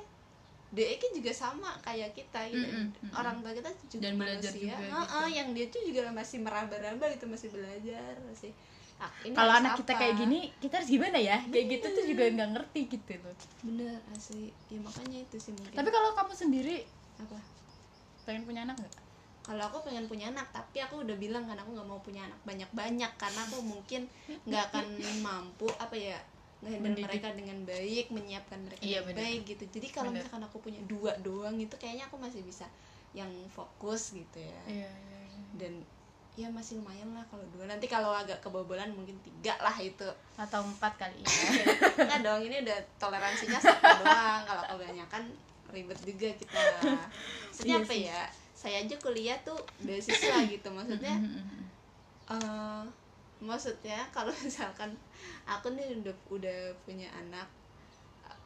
DE 0.68 1.00
kan 1.00 1.12
juga 1.16 1.32
sama 1.32 1.72
kayak 1.80 2.12
kita 2.12 2.42
gitu. 2.52 2.60
Mm-mm, 2.60 2.92
mm-mm. 2.92 3.12
orang 3.16 3.40
tua 3.40 3.56
kita 3.56 3.70
juga 3.88 4.04
Dan 4.04 4.14
belajar 4.20 4.52
manusia. 4.52 4.76
juga 4.76 5.00
gitu. 5.08 5.28
yang 5.32 5.48
dia 5.56 5.66
tuh 5.72 5.82
juga 5.88 6.02
masih 6.12 6.38
meraba-raba 6.44 7.06
gitu 7.16 7.26
masih 7.32 7.50
belajar 7.56 8.14
masih 8.28 8.52
ah, 9.00 9.12
ini 9.24 9.36
kalau 9.38 9.54
anak 9.54 9.80
kita 9.80 9.94
apa? 9.96 10.02
kayak 10.04 10.16
gini 10.20 10.40
kita 10.60 10.74
harus 10.82 10.90
gimana 10.92 11.18
ya? 11.22 11.38
Kayak 11.48 11.66
gitu 11.72 11.88
tuh 11.96 12.04
juga 12.04 12.24
nggak 12.34 12.50
ngerti 12.58 12.82
gitu 12.92 13.12
loh. 13.24 13.36
Bener 13.64 14.00
asli. 14.12 14.52
Ya 14.68 14.80
makanya 14.84 15.18
itu 15.24 15.38
sih 15.40 15.52
mungkin. 15.56 15.76
Tapi 15.78 15.90
kalau 15.94 16.10
kamu 16.18 16.34
sendiri 16.36 16.78
apa? 17.22 17.38
pengen 18.28 18.44
punya 18.44 18.68
anak 18.68 18.76
nggak? 18.76 18.96
Kalau 19.48 19.64
aku 19.72 19.78
pengen 19.88 20.04
punya 20.12 20.28
anak 20.28 20.52
tapi 20.52 20.84
aku 20.84 21.08
udah 21.08 21.16
bilang 21.16 21.48
kan 21.48 21.56
aku 21.56 21.72
nggak 21.72 21.88
mau 21.88 22.04
punya 22.04 22.28
anak 22.28 22.36
banyak-banyak 22.44 23.12
karena 23.16 23.40
aku 23.48 23.64
mungkin 23.64 24.04
nggak 24.44 24.64
akan 24.76 24.86
mampu 25.24 25.72
apa 25.80 25.96
ya 25.96 26.20
ngehandle 26.58 26.98
mereka 26.98 27.30
dengan 27.32 27.58
baik 27.64 28.10
menyiapkan 28.10 28.60
mereka 28.60 28.82
Iya, 28.82 29.00
dengan 29.00 29.08
bener. 29.14 29.22
baik 29.22 29.42
gitu. 29.46 29.64
Jadi 29.70 29.88
kalau 29.88 30.10
Bener. 30.10 30.26
misalkan 30.26 30.44
aku 30.44 30.58
punya 30.58 30.82
dua 30.86 31.14
doang 31.22 31.56
itu 31.56 31.76
kayaknya 31.78 32.06
aku 32.06 32.18
masih 32.18 32.42
bisa 32.42 32.66
yang 33.14 33.30
fokus 33.48 34.12
gitu 34.12 34.38
ya. 34.38 34.62
Iya 34.66 34.90
iya 34.90 35.20
iya. 35.24 35.42
dan 35.56 35.74
ya 36.34 36.48
masih 36.50 36.78
lumayan 36.78 37.14
lah 37.14 37.26
kalau 37.30 37.46
dua. 37.50 37.66
Nanti 37.66 37.86
kalau 37.86 38.10
agak 38.10 38.42
kebobolan 38.42 38.90
mungkin 38.90 39.18
tiga 39.22 39.58
lah 39.58 39.74
itu. 39.78 40.06
Atau 40.34 40.62
empat 40.62 40.98
kali 40.98 41.22
ya. 41.22 41.30
Nggak 42.06 42.22
dong 42.22 42.42
ini 42.42 42.62
udah 42.62 42.78
toleransinya 42.98 43.58
satu 43.58 43.82
doang. 44.02 44.42
Kalau 44.44 44.64
kebanyakan 44.72 45.24
ribet 45.70 45.98
juga 46.02 46.30
kita. 46.34 46.62
Maksudnya 47.50 47.70
Iya 47.70 47.78
apa 47.82 47.94
sih. 47.94 48.02
ya? 48.06 48.22
Saya 48.54 48.76
aja 48.82 48.96
kuliah 48.98 49.38
tuh 49.42 49.58
beasiswa 49.82 50.42
gitu. 50.48 50.70
Maksudnya 50.70 51.16
eh 52.28 52.84
maksudnya 53.42 54.06
kalau 54.16 54.34
misalkan 54.42 54.96
aku 55.46 55.74
nih 55.74 56.02
udah 56.02 56.16
udah 56.34 56.60
punya 56.86 57.10
anak 57.14 57.48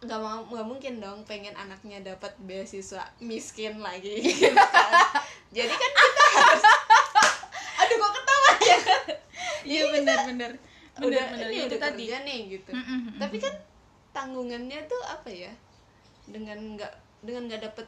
nggak 0.02 0.18
mau 0.18 0.42
nggak 0.50 0.66
mungkin 0.66 0.94
dong 0.98 1.22
pengen 1.30 1.54
anaknya 1.54 2.02
dapat 2.02 2.34
beasiswa 2.42 3.06
miskin 3.22 3.78
lagi. 3.78 4.18
Gitu 4.18 4.50
kan. 4.74 5.22
jadi 5.54 5.70
kan 5.70 5.92
kita 5.94 6.26
harus 6.42 6.64
aduh 7.78 7.96
kok 8.02 8.12
ketawa. 8.18 8.52
Ya 8.66 8.78
kan? 8.82 9.04
Iya 9.62 9.84
benar 9.94 10.20
benar 10.26 10.52
benar 10.58 11.06
udah 11.06 11.26
benar 11.38 11.50
ini 11.54 11.58
udah 11.70 11.80
tadi. 11.80 12.04
kerja 12.10 12.18
nih 12.26 12.40
gitu. 12.50 12.72
Mm, 12.74 12.82
mm, 12.82 12.98
mm, 12.98 13.18
tapi 13.22 13.38
kan 13.38 13.54
tanggungannya 14.10 14.80
tuh 14.90 15.02
apa 15.06 15.30
ya? 15.30 15.54
Dengan 16.26 16.58
nggak 16.82 16.94
dengan 17.22 17.42
nggak 17.46 17.62
dapet 17.70 17.88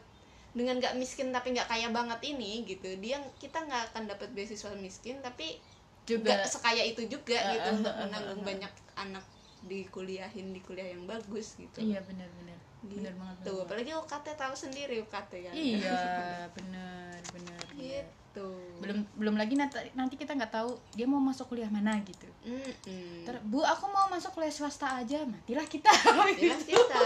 dengan 0.54 0.78
nggak 0.78 0.94
miskin 1.02 1.34
tapi 1.34 1.58
nggak 1.58 1.66
kaya 1.66 1.90
banget 1.90 2.22
ini 2.30 2.62
gitu. 2.70 2.94
Dia 3.02 3.18
kita 3.42 3.58
nggak 3.66 3.90
akan 3.90 4.06
dapat 4.06 4.30
beasiswa 4.38 4.70
miskin 4.78 5.18
tapi 5.26 5.58
juga 6.04 6.32
nggak 6.36 6.52
sekaya 6.52 6.84
itu 6.84 7.02
juga 7.08 7.38
Uh, 7.40 7.52
gitu 7.56 7.68
uh, 7.68 7.78
untuk 7.80 7.94
uh, 7.94 8.00
uh, 8.00 8.06
menanggung 8.08 8.42
uh. 8.42 8.46
banyak 8.46 8.74
anak 8.94 9.26
dikuliahin 9.64 10.52
di 10.52 10.60
kuliah 10.60 10.92
yang 10.92 11.08
bagus 11.08 11.56
gitu. 11.56 11.80
Iya 11.80 12.04
benar 12.04 12.28
benar. 12.40 12.60
Gitu. 12.84 13.00
benar 13.00 13.16
banget 13.16 13.38
benar 13.40 13.48
banget. 13.48 13.64
apalagi 13.64 13.92
UKT 13.96 14.28
tahu 14.36 14.54
sendiri 14.60 14.96
UKT 15.08 15.32
kan. 15.48 15.54
Iya 15.56 16.04
benar 16.60 17.20
benar 17.32 17.64
gitu. 17.80 18.50
Belum 18.84 19.08
belum 19.16 19.36
lagi 19.40 19.56
nanti 19.56 19.80
nanti 19.96 20.20
kita 20.20 20.36
nggak 20.36 20.52
tahu 20.52 20.76
dia 20.92 21.08
mau 21.08 21.24
masuk 21.24 21.56
kuliah 21.56 21.72
mana 21.72 21.96
gitu. 22.04 22.28
Mm-mm. 22.44 23.24
Ter, 23.24 23.40
bu 23.48 23.64
aku 23.64 23.88
mau 23.88 24.12
masuk 24.12 24.36
kuliah 24.36 24.52
swasta 24.52 25.00
aja 25.00 25.24
matilah 25.24 25.64
kita. 25.64 25.88
Bilang 26.44 26.60
kita. 26.60 27.04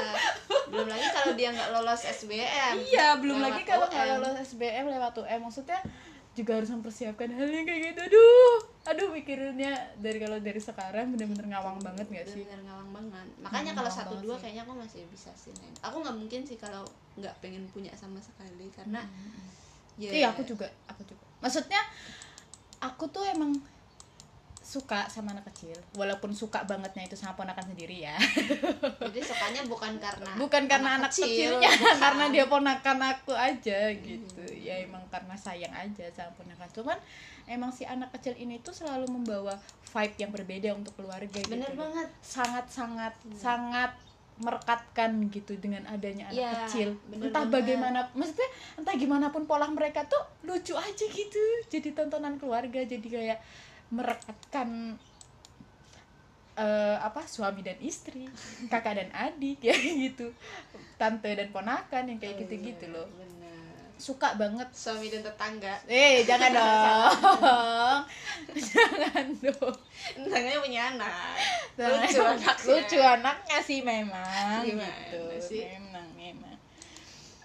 Belum 0.73 0.87
lagi 0.89 1.07
kalau 1.13 1.31
dia 1.37 1.53
nggak 1.53 1.69
lolos 1.77 2.01
SBM 2.09 2.75
iya 2.89 3.15
belum 3.21 3.37
lagi 3.39 3.61
kalau 3.63 3.85
kalau 3.87 4.17
lolos 4.17 4.41
SBM 4.49 4.89
lewat 4.89 5.13
UM 5.21 5.45
maksudnya 5.45 5.77
juga 6.33 6.57
harus 6.57 6.69
mempersiapkan 6.73 7.29
hal 7.37 7.49
yang 7.49 7.65
kayak 7.69 7.93
gitu. 7.93 8.01
Aduh 8.01 8.76
aduh 8.87 9.11
mikirinnya 9.11 9.71
dari 9.95 10.15
kalau 10.15 10.39
dari 10.39 10.57
sekarang 10.57 11.11
bener-bener 11.11 11.43
ngawang 11.49 11.77
banget 11.79 12.07
nggak 12.07 12.23
sih 12.25 12.41
bener 12.41 12.63
ngawang 12.63 12.89
banget 12.89 13.27
makanya 13.37 13.71
Hmm, 13.71 13.79
kalau 13.79 13.91
satu 13.91 14.15
dua 14.17 14.35
sih. 14.35 14.41
kayaknya 14.41 14.63
aku 14.63 14.73
masih 14.73 15.01
bisa 15.07 15.31
sih 15.35 15.51
Nen. 15.53 15.75
aku 15.77 15.95
nggak 15.99 16.15
mungkin 16.15 16.41
sih 16.41 16.55
kalau 16.55 16.87
nggak 17.13 17.35
pengen 17.37 17.67
punya 17.67 17.91
sama 17.93 18.17
sekali 18.17 18.71
karena 18.71 19.03
ya 19.95 20.09
iya 20.09 20.27
aku 20.31 20.41
juga 20.41 20.71
aku 20.87 21.03
juga 21.03 21.25
maksudnya 21.37 21.83
aku 22.79 23.03
tuh 23.07 23.27
emang 23.27 23.51
suka 24.67 25.07
sama 25.07 25.31
anak 25.31 25.47
kecil 25.55 25.79
walaupun 25.95 26.35
suka 26.35 26.67
bangetnya 26.67 27.07
itu 27.07 27.15
sama 27.15 27.39
ponakan 27.39 27.71
sendiri 27.71 28.03
ya. 28.03 28.19
Jadi 29.07 29.23
sukanya 29.23 29.63
bukan 29.63 29.95
karena 29.95 30.31
bukan 30.35 30.63
karena 30.67 30.89
anak, 30.99 31.07
kecil, 31.15 31.55
kecilnya 31.55 31.71
bukan. 31.79 31.95
karena 32.03 32.25
dia 32.35 32.45
ponakan 32.51 32.99
aku 33.15 33.31
aja 33.31 33.79
gitu. 33.95 34.43
Ya 34.51 34.83
emang 34.83 35.07
karena 35.07 35.39
sayang 35.39 35.71
aja 35.71 36.11
sama 36.11 36.35
ponakan. 36.35 36.67
Cuman 36.75 36.99
emang 37.47 37.71
si 37.71 37.87
anak 37.87 38.11
kecil 38.19 38.35
ini 38.35 38.59
tuh 38.59 38.75
selalu 38.75 39.07
membawa 39.07 39.55
vibe 39.87 40.19
yang 40.19 40.31
berbeda 40.35 40.75
untuk 40.75 40.99
keluarga 40.99 41.39
bener 41.47 41.71
gitu 41.71 41.79
banget. 41.79 42.09
Sangat 42.19 42.67
sangat 42.67 43.15
sangat 43.39 43.95
merekatkan 44.37 45.31
gitu 45.31 45.57
dengan 45.57 45.81
adanya 45.89 46.29
anak 46.29 46.37
Iya, 46.37 46.51
kecil. 46.67 46.89
entah 47.09 47.41
banget. 47.41 47.55
bagaimana 47.57 48.05
maksudnya 48.13 48.49
entah 48.77 48.93
gimana 48.93 49.31
pun 49.31 49.47
pola 49.49 49.65
mereka 49.71 50.03
tuh 50.05 50.19
lucu 50.43 50.75
aja 50.75 51.05
gitu. 51.07 51.41
Jadi 51.71 51.95
tontonan 51.95 52.35
keluarga 52.35 52.83
jadi 52.83 53.07
kayak 53.07 53.39
merekatkan 53.89 54.97
eh, 56.55 56.97
apa 56.97 57.21
suami 57.23 57.61
dan 57.61 57.77
istri 57.79 58.25
kakak 58.67 58.97
dan 58.97 59.09
adik 59.11 59.61
ya 59.67 59.75
gitu. 59.75 60.33
Tante 60.95 61.29
dan 61.29 61.49
ponakan 61.49 62.03
yang 62.07 62.17
kayak 62.17 62.41
gitu-gitu 62.41 62.85
Iya, 62.85 62.93
loh. 62.93 63.07
bener. 63.13 63.35
suka 63.97 64.33
banget. 64.33 64.65
Suami 64.71 65.09
dan 65.09 65.21
tetangga. 65.21 65.73
Eh 65.85 66.21
jangan 66.21 66.53
dong. 66.57 68.01
Jangan 68.53 69.27
dong. 69.39 69.77
Tetangganya 70.15 70.59
punya 70.59 70.81
anak. 70.91 71.13
Lucu 71.75 72.19
anaknya. 72.19 72.65
lucu 72.67 72.97
anaknya 72.99 73.57
sih 73.59 73.79
memang 73.81 74.61
Gimana 74.61 74.89
gitu. 75.05 75.21
sih? 75.39 75.61
memang 75.67 76.05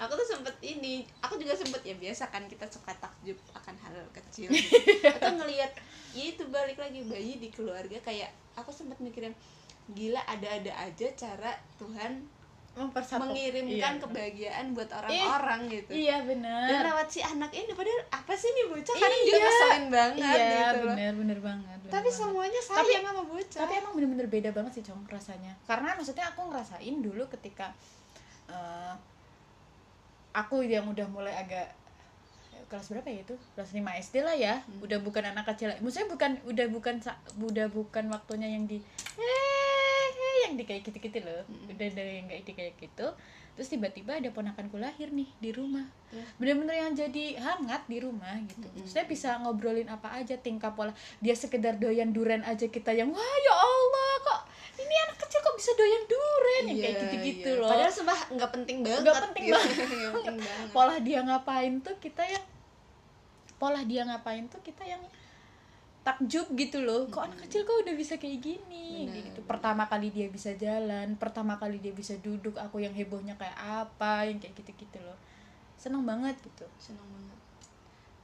aku 0.02 0.12
tuh 0.14 0.26
sempet 0.28 0.54
ini 0.60 0.94
aku 1.18 1.34
juga 1.36 1.54
sempet 1.54 1.78
ya 1.80 1.94
biasa 1.94 2.26
kan 2.26 2.42
kita 2.44 2.66
suka 2.66 2.90
takjub 2.94 3.38
akan 3.52 3.74
hal 3.78 3.94
kecil 4.10 4.50
Iya. 4.52 5.14
atau 5.14 5.30
ngelihat 5.36 5.70
ya 6.12 6.24
itu 6.28 6.42
balik 6.46 6.76
lagi 6.76 7.00
bayi 7.04 7.36
di 7.36 7.48
keluarga 7.48 7.96
kayak 7.98 8.28
aku 8.52 8.68
sempet 8.68 8.98
mikirin 8.98 9.30
gila 9.88 10.18
ada-ada 10.24 10.70
aja 10.80 11.06
cara 11.12 11.52
Tuhan 11.76 12.22
mempersatu 12.72 13.20
mengirimkan 13.22 13.68
Iya. 13.92 14.00
kebahagiaan 14.00 14.66
buat 14.72 14.88
orang-orang 14.90 15.60
gitu 15.68 15.90
iya 15.92 16.18
dan 16.18 16.28
benar 16.32 16.82
lewat 16.86 17.06
si 17.06 17.20
anak 17.20 17.52
ini 17.52 17.68
padahal 17.70 18.00
apa 18.10 18.32
sih 18.32 18.48
nih 18.48 18.66
bocah 18.66 18.94
kadang 18.94 19.12
Iya. 19.14 19.28
juga 19.28 19.38
ngeselin 19.38 19.84
banget 19.88 20.18
iya 20.18 20.32
gitu 20.32 20.78
loh 20.80 20.94
benar 20.94 21.12
benar 21.14 21.38
banget 21.42 21.76
benar 21.78 21.92
tapi 21.92 22.02
banget. 22.02 22.16
semuanya 22.18 22.60
Tapi- 22.62 22.88
sayang 22.88 23.04
sama 23.06 23.22
bocah 23.24 23.60
tapi 23.60 23.72
emang 23.76 23.92
bener-bener 23.92 24.26
beda 24.26 24.50
banget 24.50 24.72
sih 24.72 24.82
cong 24.82 25.04
rasanya 25.06 25.52
karena 25.62 25.88
maksudnya 25.92 26.24
aku 26.26 26.40
ngerasain 26.44 26.96
dulu 26.98 27.22
ketika 27.30 27.66
eh, 28.48 28.94
aku 30.32 30.64
yang 30.64 30.88
udah 30.88 31.06
mulai 31.08 31.32
agak 31.36 31.72
kelas 32.72 32.88
berapa 32.88 33.08
ya 33.12 33.20
itu? 33.20 33.36
Kelas 33.52 33.70
5 33.76 33.84
SD 33.84 34.16
lah 34.24 34.36
ya. 34.36 34.64
Udah 34.80 34.98
bukan 35.04 35.28
anak 35.28 35.44
kecil 35.52 35.76
maksudnya 35.84 36.08
bukan 36.08 36.40
udah 36.48 36.66
bukan 36.72 36.94
udah 37.36 37.66
bukan 37.68 38.04
waktunya 38.08 38.48
yang 38.48 38.64
di 38.64 38.80
eh 39.20 39.92
yang 40.48 40.56
di 40.56 40.64
kayak 40.64 40.82
gitu-gitu 40.88 41.20
loh. 41.22 41.44
Udah 41.68 41.88
dari 41.92 42.24
yang 42.24 42.26
kayak 42.28 42.44
di 42.48 42.52
kayak 42.56 42.74
gitu. 42.80 43.06
Terus 43.52 43.68
tiba-tiba 43.68 44.16
ada 44.16 44.32
ponakanku 44.32 44.80
lahir 44.80 45.12
nih 45.12 45.28
di 45.36 45.52
rumah. 45.52 45.84
Bener-bener 46.40 46.88
yang 46.88 46.96
jadi 46.96 47.36
hangat 47.36 47.84
di 47.84 48.00
rumah 48.00 48.40
gitu. 48.48 48.68
Saya 48.88 49.04
bisa 49.04 49.36
ngobrolin 49.44 49.92
apa 49.92 50.08
aja 50.16 50.40
tingkah 50.40 50.72
pola. 50.72 50.96
Dia 51.20 51.36
sekedar 51.36 51.76
doyan 51.76 52.16
duren 52.16 52.40
aja 52.48 52.64
kita 52.64 52.96
yang 52.96 53.12
wah 53.12 53.36
ya 53.44 53.54
Allah 53.54 54.12
kok 54.24 54.42
ini 54.92 54.98
anak 55.08 55.16
kecil 55.24 55.40
kok 55.40 55.56
bisa 55.56 55.72
doyan 55.72 56.04
duren 56.04 56.64
yang 56.68 56.78
kayak 56.78 56.92
Iya, 56.92 57.02
gitu-gitu 57.08 57.50
iya. 57.56 57.60
loh. 57.64 57.70
Padahal 57.72 57.92
sumpah 57.96 58.20
nggak 58.28 58.50
penting 58.52 58.76
banget. 58.84 59.00
Nggak 59.00 59.16
penting 59.24 59.44
gitu. 59.48 59.56
banget. 59.56 60.68
Pola 60.68 60.96
dia 61.00 61.20
ngapain 61.24 61.72
tuh 61.80 61.96
kita 61.96 62.22
yang 62.28 62.44
pola 63.56 63.80
dia 63.88 64.02
ngapain 64.04 64.44
tuh 64.52 64.60
kita 64.60 64.84
yang 64.84 65.00
takjub 66.04 66.46
gitu 66.52 66.84
loh. 66.84 67.08
Kok 67.08 67.24
anak 67.24 67.38
kecil 67.48 67.64
kok 67.64 67.78
udah 67.88 67.94
bisa 67.96 68.20
kayak 68.20 68.44
gini? 68.44 69.08
Benar, 69.08 69.16
gitu. 69.32 69.40
Pertama 69.48 69.82
kali 69.88 70.12
dia 70.12 70.28
bisa 70.28 70.52
jalan 70.60 71.16
pertama 71.16 71.56
kali 71.56 71.80
dia 71.80 71.96
bisa 71.96 72.12
duduk 72.20 72.60
aku 72.60 72.84
yang 72.84 72.92
hebohnya 72.92 73.32
kayak 73.40 73.56
apa? 73.56 74.28
Yang 74.28 74.44
kayak 74.44 74.54
gitu 74.60 74.70
gitu 74.76 74.98
loh. 75.00 75.16
Seneng 75.80 76.04
banget 76.04 76.36
gitu. 76.44 76.68
Seneng 76.76 77.06
banget 77.08 77.40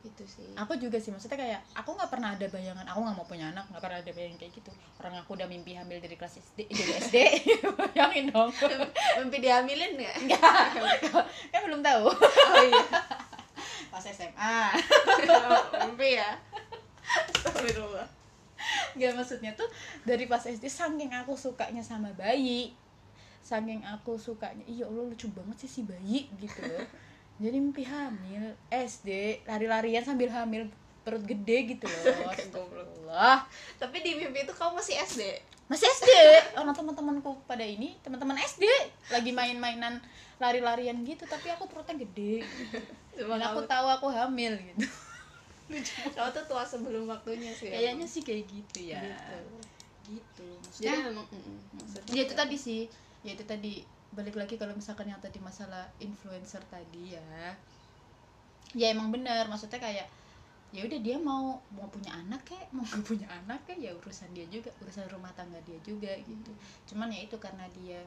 itu 0.06 0.24
sih. 0.26 0.46
Aku 0.54 0.78
juga 0.78 1.02
sih 1.02 1.10
maksudnya 1.10 1.34
kayak 1.34 1.60
aku 1.74 1.94
nggak 1.98 2.10
pernah 2.10 2.38
ada 2.38 2.46
bayangan 2.46 2.86
aku 2.86 2.98
nggak 3.02 3.16
mau 3.18 3.26
punya 3.26 3.50
anak 3.50 3.66
nggak 3.66 3.82
pernah 3.82 3.98
ada 3.98 4.10
bayangan 4.14 4.38
kayak 4.38 4.52
gitu. 4.54 4.70
Orang 5.02 5.14
aku 5.18 5.30
udah 5.34 5.46
mimpi 5.50 5.74
hamil 5.74 5.98
dari 5.98 6.14
kelas 6.14 6.38
SD 6.38 6.70
dari 6.70 6.92
SD 7.02 7.16
bayangin 7.78 8.30
dong. 8.30 8.50
Mimpi 9.18 9.36
dihamilin 9.42 9.98
nggak? 9.98 10.16
Kan 11.52 11.60
belum 11.66 11.82
tahu. 11.82 12.06
Oh 12.14 12.62
iya. 12.62 12.86
Pas 13.92 14.04
SMA 14.04 14.58
mimpi 15.86 16.08
ya? 16.18 16.30
Astagfirullah. 17.34 18.06
Gak 18.98 19.14
maksudnya 19.14 19.54
tuh 19.54 19.70
dari 20.02 20.26
pas 20.26 20.42
SD 20.42 20.66
saking 20.66 21.14
aku 21.14 21.38
sukanya 21.38 21.80
sama 21.80 22.10
bayi 22.18 22.74
saking 23.48 23.80
aku 23.80 24.20
sukanya 24.20 24.60
iya 24.68 24.84
Allah 24.84 25.08
lucu 25.08 25.24
banget 25.32 25.64
sih 25.64 25.70
si 25.70 25.80
bayi 25.88 26.28
gitu 26.36 26.60
loh 26.68 26.84
jadi 27.38 27.56
mimpi 27.58 27.86
hamil. 27.86 28.54
SD 28.70 29.42
lari-larian 29.46 30.02
sambil 30.02 30.30
hamil. 30.30 30.66
Perut 31.06 31.24
gede 31.24 31.78
gitu 31.78 31.86
loh. 31.86 32.28
Astagfirullah. 32.34 33.46
Tapi 33.78 33.96
di 34.02 34.10
mimpi 34.18 34.44
itu 34.44 34.52
kamu 34.52 34.78
masih 34.78 34.98
SD 35.02 35.22
masih 35.68 35.84
SD 35.84 36.10
orang 36.56 36.72
teman-temanku 36.72 37.44
pada 37.44 37.60
ini 37.60 37.92
teman-teman 38.00 38.40
SD 38.40 38.64
lagi 39.12 39.36
main-mainan 39.36 40.00
lari-larian 40.40 40.96
gitu 41.04 41.28
tapi 41.28 41.52
aku 41.52 41.68
perutnya 41.68 42.00
gede. 42.00 42.40
Dan 43.12 43.40
aku 43.44 43.68
tahu 43.68 43.86
aku 43.92 44.08
hamil 44.08 44.56
gitu. 44.56 44.88
Kamu 46.16 46.32
tuh 46.32 46.44
tua 46.48 46.64
sebelum 46.64 47.04
waktunya 47.04 47.52
sih 47.52 47.68
kayaknya 47.68 48.06
sih 48.08 48.24
kayak 48.24 48.48
gitu 48.48 48.96
ya. 48.96 49.04
Gitu. 50.08 50.16
gitu. 50.16 50.48
Jadi 50.80 50.88
maksudnya 50.88 51.04
memang 51.12 51.26
mm, 51.28 51.36
mm, 51.36 51.58
maksudnya 51.76 52.12
ya 52.16 52.22
itu 52.24 52.34
tadi 52.34 52.56
sih. 52.56 52.80
Ya 53.20 53.30
itu 53.36 53.44
tadi 53.44 53.74
balik 54.12 54.36
lagi 54.40 54.56
kalau 54.56 54.72
misalkan 54.72 55.08
yang 55.12 55.20
tadi 55.20 55.38
masalah 55.38 55.88
influencer 56.00 56.62
tadi 56.72 57.16
ya. 57.16 57.54
Ya 58.76 58.92
emang 58.92 59.12
bener 59.12 59.48
maksudnya 59.48 59.80
kayak 59.80 60.08
ya 60.68 60.84
udah 60.84 61.00
dia 61.00 61.16
mau 61.16 61.56
mau 61.72 61.88
punya 61.88 62.12
anak 62.12 62.44
kek 62.44 62.68
mau 62.76 62.84
gak 62.84 63.00
punya 63.00 63.24
anak 63.32 63.56
kek 63.64 63.80
ya 63.80 63.88
urusan 63.96 64.28
dia 64.36 64.44
juga 64.52 64.68
urusan 64.84 65.08
rumah 65.08 65.32
tangga 65.32 65.60
dia 65.64 65.80
juga 65.84 66.12
gitu. 66.24 66.52
Cuman 66.92 67.08
ya 67.08 67.24
itu 67.24 67.36
karena 67.40 67.64
dia 67.72 68.00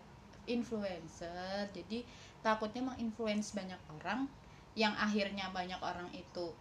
influencer 0.46 1.70
jadi 1.74 2.06
takutnya 2.42 2.82
menginfluence 2.94 3.54
banyak 3.54 3.78
orang 3.98 4.26
yang 4.74 4.94
akhirnya 4.98 5.50
banyak 5.54 5.78
orang 5.82 6.10
itu 6.14 6.54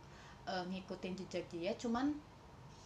eh, 0.49 0.65
ngikutin 0.69 1.13
jejak 1.25 1.45
dia. 1.53 1.73
Cuman 1.77 2.17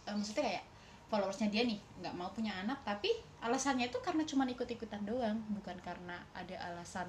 eh, 0.07 0.15
maksudnya 0.15 0.43
kayak 0.43 0.63
followersnya 1.05 1.53
dia 1.53 1.61
nih 1.63 1.77
nggak 2.01 2.15
mau 2.17 2.33
punya 2.33 2.53
anak 2.65 2.81
tapi 2.81 3.13
alasannya 3.45 3.93
itu 3.93 4.01
karena 4.01 4.25
cuman 4.25 4.49
ikut-ikutan 4.57 5.05
doang 5.05 5.37
bukan 5.53 5.77
karena 5.85 6.17
ada 6.33 6.57
alasan 6.73 7.05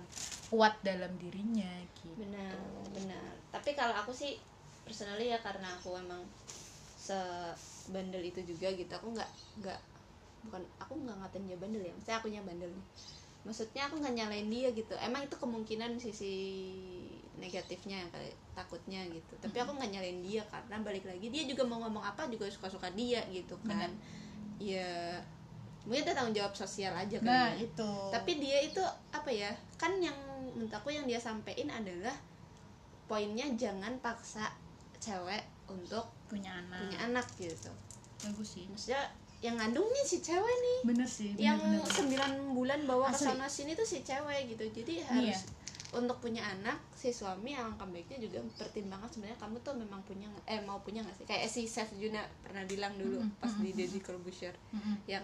kuat 0.52 0.76
dalam 0.84 1.08
dirinya 1.16 1.70
gitu. 1.96 2.12
Benar 2.20 2.56
benar. 2.92 3.32
Tapi 3.48 3.72
kalau 3.72 3.96
aku 3.96 4.12
sih 4.12 4.36
personally 4.84 5.32
ya 5.32 5.40
karena 5.40 5.66
aku 5.80 5.96
emang 5.96 6.20
sebandel 7.00 8.20
itu 8.20 8.42
juga 8.44 8.68
gitu 8.74 8.90
aku 8.90 9.14
nggak 9.14 9.30
nggak 9.62 9.80
bukan 10.46 10.62
aku 10.82 10.92
nggak 11.06 11.16
ngatain 11.22 11.44
dia 11.46 11.58
bandel 11.58 11.82
ya 11.82 11.92
maksudnya 11.96 12.16
akunya 12.20 12.40
bandel 12.44 12.70
nih. 12.70 12.86
Maksudnya 13.46 13.82
aku 13.86 13.94
nggak 14.02 14.14
nyalain 14.18 14.48
dia 14.50 14.68
gitu. 14.74 14.94
Emang 14.98 15.22
itu 15.22 15.38
kemungkinan 15.38 16.02
sisi 16.02 16.34
negatifnya 17.36 18.00
yang 18.00 18.10
kali 18.10 18.32
takutnya 18.56 19.00
gitu. 19.12 19.34
Tapi 19.40 19.56
aku 19.60 19.76
nggak 19.76 19.90
nyalain 19.92 20.20
dia 20.24 20.42
karena 20.48 20.80
balik 20.80 21.04
lagi 21.04 21.28
dia 21.28 21.44
juga 21.44 21.62
mau 21.68 21.78
ngomong 21.84 22.04
apa 22.04 22.28
juga 22.32 22.48
suka 22.48 22.68
suka 22.72 22.88
dia 22.96 23.20
gitu 23.28 23.56
kan. 23.68 23.92
Ya 24.56 25.20
mungkin 25.86 26.02
itu 26.02 26.12
tanggung 26.18 26.34
jawab 26.34 26.50
sosial 26.56 26.90
aja 26.96 27.18
kan 27.22 27.30
nah 27.30 27.48
ya. 27.54 27.62
itu. 27.62 27.92
Tapi 28.10 28.32
dia 28.42 28.58
itu 28.64 28.82
apa 29.12 29.30
ya 29.30 29.52
kan 29.78 29.94
yang 30.00 30.16
menurut 30.56 30.72
aku 30.72 30.90
yang 30.90 31.04
dia 31.04 31.20
sampein 31.20 31.68
adalah 31.68 32.16
poinnya 33.06 33.46
jangan 33.54 33.94
paksa 34.02 34.50
cewek 34.98 35.46
untuk 35.70 36.10
punya 36.26 36.58
anak. 36.58 36.88
punya 36.88 36.98
anak 37.06 37.26
gitu. 37.38 37.70
Bagus 38.24 38.58
sih. 38.58 38.64
Maksudnya 38.66 39.04
yang 39.44 39.54
ngandungnya 39.60 40.02
si 40.02 40.18
cewek 40.24 40.56
nih. 40.64 40.78
Bener 40.88 41.08
sih 41.08 41.30
yang 41.36 41.60
sembilan 41.84 42.56
bulan 42.56 42.80
bawa 42.88 43.12
ke 43.12 43.20
sana 43.20 43.46
sini 43.46 43.76
tuh 43.76 43.86
si 43.86 44.00
cewek 44.02 44.56
gitu. 44.56 44.64
Jadi 44.72 45.04
Iya. 45.04 45.38
Untuk 45.94 46.18
punya 46.18 46.42
anak 46.42 46.78
si 46.98 47.14
suami 47.14 47.54
alangkah 47.54 47.86
baiknya 47.86 48.18
juga 48.18 48.42
pertimbangkan 48.58 49.06
sebenarnya 49.06 49.38
kamu 49.38 49.56
tuh 49.62 49.74
memang 49.78 50.02
punya 50.02 50.26
eh 50.50 50.58
mau 50.66 50.82
punya 50.82 51.00
nggak 51.06 51.16
sih? 51.22 51.26
Kayak 51.30 51.46
si 51.46 51.62
Chef 51.70 51.88
Juna 51.94 52.26
pernah 52.42 52.66
bilang 52.66 52.98
dulu 52.98 53.22
Mm-mm, 53.22 53.30
pas 53.38 53.54
di 53.54 53.70
mm-mm, 53.70 53.76
Deddy 53.76 54.02
Corbuzier 54.02 54.54
Mm-mm. 54.74 54.96
yang 55.06 55.22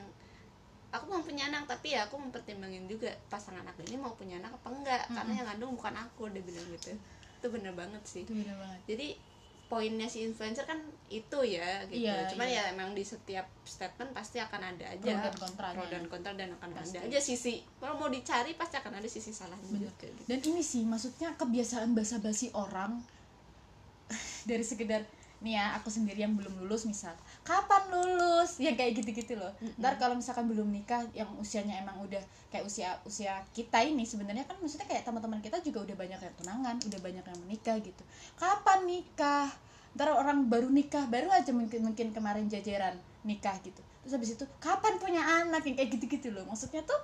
aku 0.92 1.04
mau 1.08 1.22
punya 1.24 1.48
anak 1.48 1.64
tapi 1.66 1.96
ya 1.96 2.06
aku 2.06 2.20
mempertimbangin 2.20 2.84
juga 2.86 3.10
pasangan 3.32 3.64
aku 3.64 3.80
ini 3.88 3.96
mau 3.96 4.12
punya 4.14 4.38
anak 4.38 4.52
apa 4.60 4.68
enggak? 4.70 5.04
Karena 5.10 5.32
Mm-mm. 5.32 5.38
yang 5.40 5.46
ngandung 5.48 5.72
bukan 5.78 5.94
aku 5.98 6.22
dia 6.30 6.42
bilang 6.44 6.66
gitu. 6.70 6.92
Itu 7.40 7.46
bener 7.50 7.72
banget 7.74 8.02
sih. 8.06 8.22
Itu 8.22 8.32
bener 8.36 8.56
banget. 8.60 8.80
Jadi 8.86 9.08
poinnya 9.72 10.04
si 10.04 10.20
influencer 10.20 10.68
kan 10.68 10.76
itu 11.08 11.38
ya 11.42 11.80
gitu 11.88 12.04
Iya, 12.04 12.28
cuman 12.28 12.44
iya. 12.44 12.60
ya 12.68 12.76
emang 12.76 12.92
di 12.92 13.00
setiap 13.00 13.48
statement 13.64 14.12
pasti 14.12 14.36
akan 14.36 14.60
ada 14.68 14.84
aja 14.86 15.00
Pro 15.00 15.24
dan 15.24 15.34
kontranya. 15.34 15.72
pro 15.72 15.84
dan 15.88 16.04
kontra 16.06 16.32
dan 16.36 16.50
akan 16.52 16.68
Pasti. 16.76 16.92
ada 16.94 17.08
aja 17.08 17.18
sisi 17.18 17.52
kalau 17.80 17.96
mau 17.96 18.12
dicari 18.12 18.52
pasti 18.52 18.76
akan 18.76 18.92
ada 18.94 19.08
sisi 19.08 19.32
salahnya 19.32 19.64
Bener. 19.66 19.88
juga 19.88 20.04
gitu. 20.04 20.22
dan 20.28 20.38
ini 20.44 20.60
sih 20.62 20.84
maksudnya 20.84 21.32
kebiasaan 21.32 21.90
basa-basi 21.90 22.52
orang 22.52 23.00
dari 24.48 24.60
sekedar 24.62 25.08
nih 25.42 25.58
ya 25.58 25.74
aku 25.76 25.90
sendiri 25.90 26.22
yang 26.22 26.38
belum 26.38 26.62
lulus 26.62 26.86
misal. 26.86 27.12
Kapan 27.42 27.90
lulus? 27.90 28.62
Yang 28.62 28.78
kayak 28.78 28.92
gitu-gitu 29.02 29.34
loh. 29.34 29.50
Ntar 29.76 29.98
kalau 29.98 30.14
misalkan 30.14 30.46
belum 30.46 30.70
nikah 30.70 31.02
yang 31.12 31.28
usianya 31.42 31.82
emang 31.82 31.98
udah 32.06 32.22
kayak 32.54 32.64
usia 32.64 32.94
usia 33.02 33.42
kita 33.50 33.82
ini 33.82 34.06
sebenarnya 34.06 34.46
kan 34.46 34.54
maksudnya 34.62 34.86
kayak 34.86 35.02
teman-teman 35.02 35.42
kita 35.42 35.58
juga 35.60 35.82
udah 35.82 35.96
banyak 35.98 36.20
yang 36.22 36.34
tunangan 36.38 36.76
udah 36.86 37.00
banyak 37.02 37.24
yang 37.26 37.40
menikah 37.44 37.76
gitu. 37.82 38.02
Kapan 38.38 38.86
nikah? 38.86 39.50
Ntar 39.92 40.08
orang 40.14 40.46
baru 40.46 40.70
nikah 40.70 41.04
baru 41.10 41.28
aja 41.28 41.50
mungkin 41.50 41.84
mungkin 41.84 42.14
kemarin 42.14 42.46
jajaran 42.46 42.96
nikah 43.26 43.58
gitu. 43.66 43.82
Terus 44.06 44.12
habis 44.14 44.30
itu 44.38 44.44
kapan 44.62 45.02
punya 45.02 45.22
anak? 45.42 45.66
Yang 45.66 45.76
kayak 45.82 45.90
gitu-gitu 45.98 46.28
loh. 46.30 46.46
Maksudnya 46.46 46.86
tuh 46.86 46.98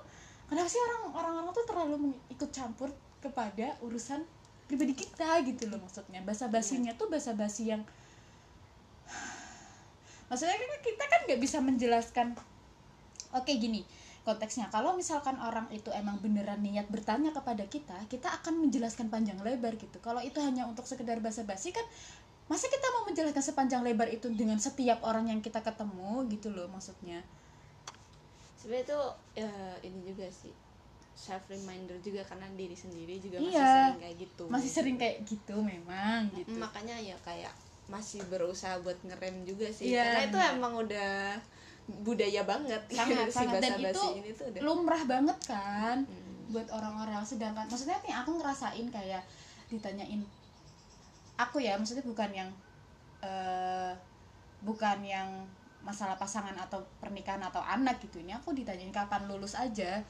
kenapa 0.47 0.71
sih 0.71 0.79
orang 0.79 1.01
orang-orang 1.11 1.51
tuh 1.51 1.65
terlalu 1.67 1.95
ikut 2.31 2.49
campur 2.55 2.89
kepada 3.19 3.75
urusan 3.83 4.23
pribadi 4.69 4.93
kita 4.93 5.41
gitu 5.49 5.65
loh 5.65 5.81
maksudnya. 5.81 6.21
Basa 6.21 6.45
basinya 6.45 6.93
tuh 6.93 7.09
basa 7.09 7.33
basi 7.33 7.73
yang 7.73 7.81
maksudnya 10.29 10.55
kan 10.55 10.69
kita 10.79 11.03
kan 11.03 11.19
nggak 11.27 11.41
bisa 11.41 11.57
menjelaskan 11.59 12.27
oke 13.33 13.51
gini 13.51 13.83
konteksnya. 14.19 14.69
Kalau 14.69 14.93
misalkan 14.93 15.41
orang 15.41 15.65
itu 15.73 15.89
emang 15.89 16.21
beneran 16.21 16.61
niat 16.61 16.85
bertanya 16.91 17.33
kepada 17.33 17.65
kita 17.65 17.97
kita 18.11 18.29
akan 18.41 18.61
menjelaskan 18.61 19.09
panjang 19.09 19.41
lebar 19.41 19.73
gitu. 19.79 19.97
Kalau 20.03 20.21
itu 20.21 20.37
hanya 20.43 20.69
untuk 20.69 20.85
sekedar 20.85 21.17
basa-basi 21.17 21.73
kan 21.73 21.85
masa 22.45 22.65
kita 22.69 22.87
mau 22.93 23.09
menjelaskan 23.09 23.41
sepanjang 23.41 23.81
lebar 23.81 24.09
itu 24.09 24.29
dengan 24.33 24.57
setiap 24.57 25.01
orang 25.05 25.29
yang 25.33 25.41
kita 25.41 25.61
ketemu 25.65 26.25
gitu 26.29 26.53
loh 26.53 26.69
maksudnya? 26.69 27.21
Sebenarnya 28.59 28.85
tuh 28.91 29.05
ya, 29.33 29.49
ini 29.87 30.03
juga 30.03 30.27
sih 30.29 30.51
self 31.15 31.43
reminder 31.51 31.99
juga 31.99 32.23
karena 32.23 32.47
diri 32.55 32.75
sendiri 32.75 33.19
juga 33.19 33.39
masih 33.43 33.55
Iya. 33.55 33.67
sering 33.67 33.99
kayak 33.99 34.15
gitu. 34.19 34.43
Masih 34.47 34.71
sering 34.71 34.97
kayak 34.99 35.17
gitu 35.27 35.55
memang 35.63 36.21
gitu. 36.35 36.55
makanya 36.59 36.95
ya 36.99 37.15
kayak 37.23 37.51
masih 37.89 38.21
berusaha 38.29 38.77
buat 38.79 38.95
ngerem 39.01 39.43
juga 39.43 39.65
sih. 39.67 39.91
Iya, 39.91 40.05
karena 40.05 40.21
itu 40.29 40.37
emang 40.57 40.73
udah 40.77 41.35
budaya 42.05 42.41
banget. 42.45 42.81
Sangat 42.93 43.27
si 43.33 43.37
sangat. 43.41 43.61
Dan 43.65 43.73
itu 43.81 44.03
ini 44.15 44.31
tuh 44.31 44.45
udah. 44.53 44.61
lumrah 44.61 45.03
banget 45.09 45.37
kan 45.43 46.05
Hmm. 46.05 46.53
buat 46.53 46.65
orang-orang 46.73 47.21
sedangkan 47.21 47.65
maksudnya 47.69 47.97
nih 48.01 48.09
aku 48.09 48.41
ngerasain 48.41 48.89
kayak 48.89 49.21
ditanyain 49.69 50.25
aku 51.37 51.61
ya 51.61 51.77
maksudnya 51.77 52.01
bukan 52.01 52.29
yang 52.33 52.49
eh 53.21 53.93
bukan 54.59 54.97
yang 55.05 55.29
masalah 55.79 56.19
pasangan 56.19 56.51
atau 56.59 56.83
pernikahan 56.99 57.39
atau 57.39 57.63
anak 57.63 58.03
gitu. 58.03 58.19
Ini 58.19 58.35
aku 58.35 58.51
ditanyain 58.51 58.91
kapan 58.91 59.25
lulus 59.31 59.55
aja. 59.55 60.03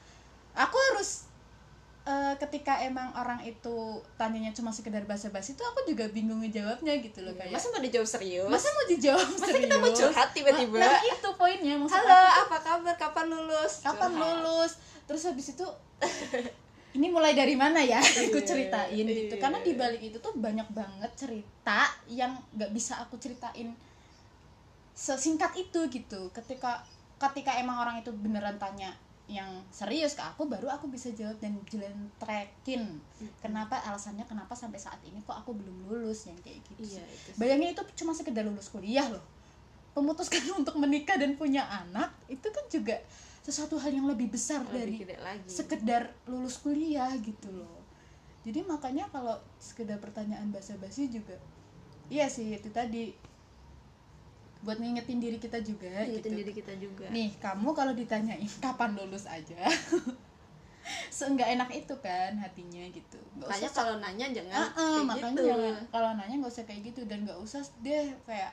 Aku 0.52 0.74
harus 0.90 1.29
ketika 2.40 2.80
emang 2.80 3.12
orang 3.12 3.44
itu 3.44 3.76
tanyanya 4.16 4.48
cuma 4.50 4.72
sekedar 4.72 5.04
basa-basi 5.04 5.52
itu 5.52 5.60
aku 5.60 5.84
juga 5.84 6.08
bingung 6.08 6.40
ngejawabnya 6.40 6.96
gitu 6.98 7.20
loh 7.20 7.36
kayak 7.36 7.52
masa 7.52 7.68
mau 7.68 7.78
dijawab 7.78 8.08
serius? 8.08 8.48
Masa 8.48 8.68
mau 8.72 8.84
dijawab 8.88 9.26
masa 9.36 9.52
kita 9.54 9.76
mau 9.76 9.84
serius? 9.86 10.00
curhat 10.00 10.28
tiba-tiba? 10.32 10.78
Nah 10.78 11.00
itu 11.04 11.28
poinnya 11.36 11.74
maksud 11.76 11.94
halo 11.94 12.16
aku 12.16 12.40
apa 12.42 12.58
kabar? 12.58 12.94
Kapan 12.96 13.26
lulus? 13.28 13.72
Kapan 13.80 14.10
Curhat. 14.10 14.24
lulus? 14.40 14.72
Terus 15.04 15.22
habis 15.28 15.46
itu 15.52 15.66
ini 16.96 17.06
mulai 17.06 17.36
dari 17.36 17.54
mana 17.54 17.78
ya? 17.78 18.00
Aku 18.00 18.34
Iya, 18.34 18.42
ceritain 18.42 19.04
gitu. 19.04 19.34
iya. 19.36 19.38
karena 19.38 19.58
di 19.60 19.72
balik 19.76 20.00
itu 20.00 20.16
tuh 20.18 20.32
banyak 20.32 20.66
banget 20.72 21.12
cerita 21.14 21.86
yang 22.08 22.34
nggak 22.56 22.72
bisa 22.72 22.98
aku 22.98 23.20
ceritain 23.20 23.70
sesingkat 24.90 25.52
itu 25.54 25.80
gitu. 25.86 26.32
Ketika 26.32 26.80
ketika 27.20 27.52
emang 27.56 27.78
orang 27.78 28.00
itu 28.00 28.10
beneran 28.10 28.56
tanya 28.56 28.96
yang 29.30 29.62
serius 29.70 30.18
ke 30.18 30.22
aku 30.26 30.50
baru 30.50 30.66
aku 30.66 30.90
bisa 30.90 31.14
jawab 31.14 31.38
dan 31.38 31.54
jelentrekin 31.70 32.98
kenapa 33.38 33.78
alasannya 33.86 34.26
kenapa 34.26 34.58
sampai 34.58 34.82
saat 34.82 34.98
ini 35.06 35.22
kok 35.22 35.38
aku 35.38 35.54
belum 35.54 35.86
lulus 35.86 36.26
yang 36.26 36.34
kayak 36.42 36.58
gitu 36.66 36.98
iya 36.98 37.06
itu. 37.06 37.38
Bayangin 37.38 37.70
itu 37.70 37.82
cuma 38.02 38.10
sekedar 38.10 38.42
lulus 38.42 38.66
kuliah 38.66 39.06
loh. 39.06 39.22
Memutuskan 39.94 40.42
untuk 40.60 40.74
menikah 40.82 41.14
dan 41.14 41.38
punya 41.38 41.62
anak 41.70 42.10
itu 42.26 42.42
kan 42.50 42.66
juga 42.66 42.98
sesuatu 43.40 43.78
hal 43.78 43.94
yang 43.94 44.10
lebih 44.10 44.34
besar 44.34 44.66
dari 44.66 44.98
lebih 44.98 45.06
gede 45.06 45.16
lagi 45.22 45.46
sekedar 45.46 46.10
lulus 46.26 46.58
kuliah 46.58 47.14
gitu 47.22 47.54
loh. 47.54 47.86
Jadi 48.42 48.66
makanya 48.66 49.06
kalau 49.14 49.38
sekedar 49.62 50.02
pertanyaan 50.02 50.50
basa-basi 50.50 51.06
juga 51.06 51.38
iya 52.10 52.26
sih 52.26 52.58
itu 52.58 52.68
tadi 52.74 53.14
buat 54.60 54.76
ngingetin 54.76 55.18
diri 55.24 55.38
kita 55.40 55.64
juga 55.64 56.04
gitu. 56.04 56.28
diri 56.28 56.52
kita 56.52 56.76
juga 56.76 57.08
Nih, 57.08 57.32
kamu 57.40 57.72
kalau 57.72 57.96
ditanyain 57.96 58.44
kapan 58.60 58.92
lulus 58.92 59.24
aja. 59.24 59.56
Seenggak 61.12 61.48
enak 61.54 61.70
itu 61.72 61.94
kan 62.02 62.34
hatinya 62.40 62.82
gitu. 62.92 63.20
Nggak 63.38 63.46
makanya 63.46 63.68
usah 63.68 63.76
kalau 63.76 63.94
nanya 64.00 64.26
jangan 64.32 64.54
Ah, 64.56 64.68
ah, 64.74 64.92
kayak 64.96 65.06
makanya 65.06 65.32
gitu. 65.32 65.44
jangan 65.48 65.74
kalau 65.92 66.10
nanya 66.16 66.34
nggak 66.40 66.52
usah 66.52 66.64
kayak 66.68 66.80
gitu 66.92 67.00
dan 67.08 67.18
nggak 67.24 67.40
usah 67.40 67.62
deh 67.80 68.06
kayak 68.28 68.52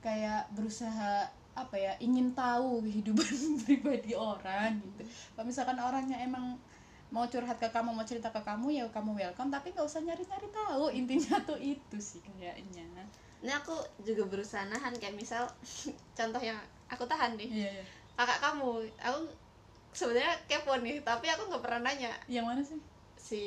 kayak 0.00 0.42
berusaha 0.56 1.26
apa 1.52 1.76
ya 1.76 1.92
ingin 2.00 2.32
tahu 2.32 2.80
kehidupan 2.80 3.28
pribadi 3.68 4.16
orang 4.16 4.80
gitu 4.80 5.04
kalau 5.36 5.44
misalkan 5.44 5.76
orangnya 5.76 6.16
emang 6.24 6.56
mau 7.12 7.28
curhat 7.28 7.60
ke 7.60 7.68
kamu 7.68 7.92
mau 7.92 8.06
cerita 8.08 8.32
ke 8.32 8.40
kamu 8.40 8.72
ya 8.72 8.84
kamu 8.88 9.12
welcome 9.20 9.52
tapi 9.52 9.68
nggak 9.76 9.84
usah 9.84 10.00
nyari 10.00 10.24
nyari 10.24 10.48
tahu 10.48 10.88
intinya 10.96 11.36
tuh 11.44 11.60
itu 11.60 11.98
sih 12.00 12.24
kayaknya 12.24 12.88
ini 13.42 13.52
aku 13.52 13.74
juga 14.00 14.22
berusaha 14.24 14.62
nahan 14.64 14.94
kayak 14.96 15.14
misal 15.14 15.42
contoh 16.18 16.38
yang 16.38 16.58
aku 16.86 17.02
tahan 17.04 17.34
nih. 17.34 17.50
Iya 17.50 17.70
iya. 17.80 17.84
Kakak 18.14 18.38
kamu 18.38 18.86
aku 18.98 19.20
sebenarnya 19.92 20.32
kepo 20.46 20.72
nih 20.78 21.02
tapi 21.02 21.26
aku 21.26 21.50
nggak 21.50 21.62
pernah 21.62 21.90
nanya. 21.90 22.12
Yang 22.30 22.44
mana 22.46 22.62
sih? 22.62 22.80
Si 23.18 23.42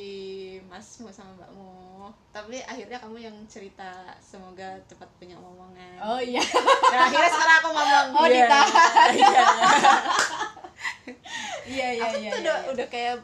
masmu 0.68 1.08
sama 1.10 1.32
mbakmu. 1.36 2.08
Tapi 2.32 2.60
akhirnya 2.60 3.00
kamu 3.00 3.18
yang 3.20 3.38
cerita 3.46 3.88
semoga 4.20 4.76
cepat 4.86 5.08
punya 5.16 5.36
omongan. 5.36 5.96
Oh 6.00 6.20
iya. 6.20 6.40
Nah, 6.96 7.12
akhirnya 7.12 7.28
sekarang 7.28 7.58
aku 7.60 7.70
ngomong 7.76 8.08
Oh, 8.16 8.28
iya. 8.28 8.46
ditahan. 8.48 9.10
iya. 9.12 9.44
Iya 11.66 11.88
iya 11.98 12.04
aku 12.06 12.18
iya 12.22 12.30
tuh 12.30 12.40
iya, 12.40 12.46
udah 12.46 12.58
iya. 12.62 12.70
udah 12.72 12.88
kayak 12.94 13.16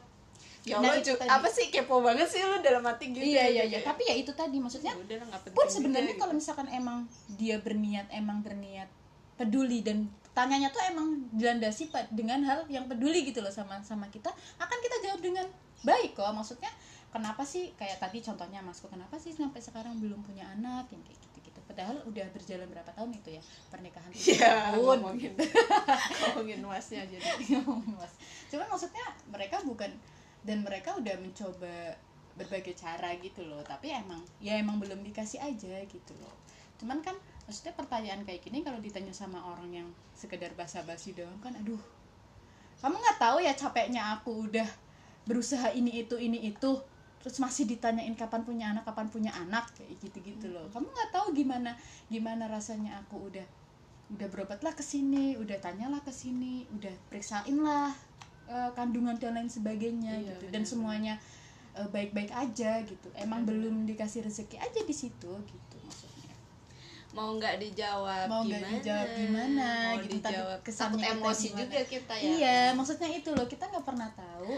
ya 0.62 0.78
Nah, 0.78 0.94
Allah 0.94 1.02
itu 1.02 1.14
tadi. 1.14 1.26
apa 1.26 1.48
sih 1.50 1.66
kepo 1.68 2.00
banget 2.00 2.28
sih 2.28 2.42
lu 2.42 2.62
dalam 2.62 2.86
hati 2.86 3.10
gitu 3.10 3.24
iya 3.24 3.50
iya 3.50 3.66
Kayak, 3.66 3.74
iya. 3.74 3.80
tapi 3.82 4.02
ya 4.06 4.16
itu 4.16 4.32
tadi 4.32 4.58
maksudnya 4.58 4.94
ya 4.94 5.02
udah 5.02 5.18
penting 5.42 5.54
pun 5.54 5.66
sebenarnya 5.66 6.14
gitu. 6.14 6.22
kalau 6.22 6.34
misalkan 6.34 6.68
emang 6.70 6.98
dia 7.34 7.58
berniat 7.58 8.06
emang 8.10 8.40
berniat 8.40 8.86
peduli 9.36 9.82
dan 9.82 10.06
tanyanya 10.32 10.70
tuh 10.70 10.80
emang 10.86 11.28
dilandasi 11.34 11.90
dengan 12.10 12.46
hal 12.46 12.64
yang 12.68 12.86
peduli 12.86 13.26
gitu 13.26 13.42
loh 13.42 13.50
sama 13.50 13.82
sama 13.82 14.06
kita 14.08 14.30
akan 14.56 14.78
kita 14.80 14.98
jawab 15.04 15.20
dengan 15.20 15.46
baik 15.82 16.14
kok 16.14 16.30
maksudnya 16.30 16.70
kenapa 17.10 17.42
sih 17.42 17.74
kayak 17.74 17.98
tadi 17.98 18.22
contohnya 18.22 18.62
masku 18.62 18.86
kenapa 18.86 19.18
sih 19.18 19.34
sampai 19.34 19.60
sekarang 19.60 19.98
belum 19.98 20.22
punya 20.22 20.46
anak 20.56 20.88
yang 20.94 21.02
kayak 21.04 21.20
gitu 21.20 21.38
gitu 21.42 21.60
padahal 21.66 22.00
udah 22.06 22.24
berjalan 22.32 22.70
berapa 22.70 22.92
tahun 22.94 23.12
itu 23.12 23.30
ya 23.34 23.42
pernikahan 23.68 24.08
tujuh 24.14 24.38
Iya, 24.38 24.78
tahun 24.78 24.78
ngomongin. 25.02 25.34
Ngomongin 26.22 26.60
masnya 26.62 27.04
jadi. 27.04 27.28
Mas. 27.92 28.14
Cuman 28.48 28.68
maksudnya 28.70 29.06
mereka 29.28 29.58
bukan 29.66 29.90
dan 30.42 30.66
mereka 30.66 30.98
udah 30.98 31.16
mencoba 31.22 31.98
berbagai 32.34 32.74
cara 32.74 33.14
gitu 33.20 33.46
loh, 33.46 33.62
tapi 33.62 33.94
emang 33.94 34.24
ya 34.42 34.58
emang 34.58 34.82
belum 34.82 35.06
dikasih 35.06 35.44
aja 35.44 35.78
gitu 35.86 36.14
loh. 36.18 36.34
Cuman 36.82 37.04
kan 37.06 37.14
maksudnya 37.46 37.76
pertanyaan 37.78 38.26
kayak 38.26 38.42
gini 38.42 38.66
kalau 38.66 38.82
ditanya 38.82 39.14
sama 39.14 39.38
orang 39.44 39.70
yang 39.70 39.88
sekedar 40.18 40.50
basa-basi 40.58 41.14
doang 41.14 41.38
kan 41.44 41.54
aduh. 41.54 41.80
Kamu 42.82 42.98
nggak 42.98 43.20
tahu 43.22 43.38
ya 43.46 43.54
capeknya 43.54 44.18
aku 44.18 44.50
udah 44.50 44.66
berusaha 45.30 45.70
ini 45.78 46.02
itu 46.02 46.18
ini 46.18 46.50
itu 46.50 46.82
terus 47.22 47.38
masih 47.38 47.70
ditanyain 47.70 48.18
kapan 48.18 48.42
punya 48.42 48.74
anak 48.74 48.82
kapan 48.90 49.06
punya 49.06 49.30
anak 49.38 49.70
kayak 49.78 49.94
gitu-gitu 50.02 50.50
loh. 50.50 50.66
Kamu 50.74 50.90
nggak 50.90 51.12
tahu 51.14 51.38
gimana 51.38 51.78
gimana 52.10 52.50
rasanya 52.50 52.98
aku 53.06 53.30
udah 53.30 53.46
udah 54.12 54.28
berobatlah 54.28 54.74
ke 54.76 54.84
sini, 54.84 55.38
udah 55.40 55.56
tanyalah 55.62 56.02
ke 56.04 56.12
sini, 56.12 56.68
udah 56.74 56.92
periksain 57.08 57.56
lah 57.62 57.94
eh, 58.52 58.72
kandungan 58.76 59.16
dan 59.16 59.34
lain 59.34 59.48
sebagainya 59.48 60.12
Iya, 60.14 60.36
gitu 60.36 60.46
dan 60.52 60.64
semuanya 60.64 61.16
eh, 61.72 61.88
baik-baik 61.88 62.30
aja 62.30 62.84
gitu. 62.84 63.08
Emang 63.16 63.48
Benar. 63.48 63.64
belum 63.64 63.76
dikasih 63.88 64.22
rezeki 64.22 64.60
aja 64.60 64.82
di 64.82 64.92
situ 64.92 65.32
gitu 65.42 65.76
maksudnya. 65.82 66.36
mau 67.12 67.36
nggak 67.36 67.60
dijawab 67.60 68.28
Mau 68.28 68.44
nggak 68.44 68.64
dijawab 68.72 69.08
gimana, 69.14 69.70
mau 69.90 70.00
gitu, 70.00 70.16
dijawab 70.20 70.60
kesannya 70.62 70.96
takut 70.96 71.02
kita 71.02 71.16
emosi 71.18 71.48
gimana. 71.48 71.60
juga 71.60 71.80
kita 71.86 72.14
ya 72.16 72.24
Iya, 72.28 72.60
maksudnya 72.72 73.10
itu 73.10 73.30
loh 73.32 73.48
kita 73.48 73.64
nggak 73.68 73.84
pernah 73.84 74.10
tahu 74.12 74.54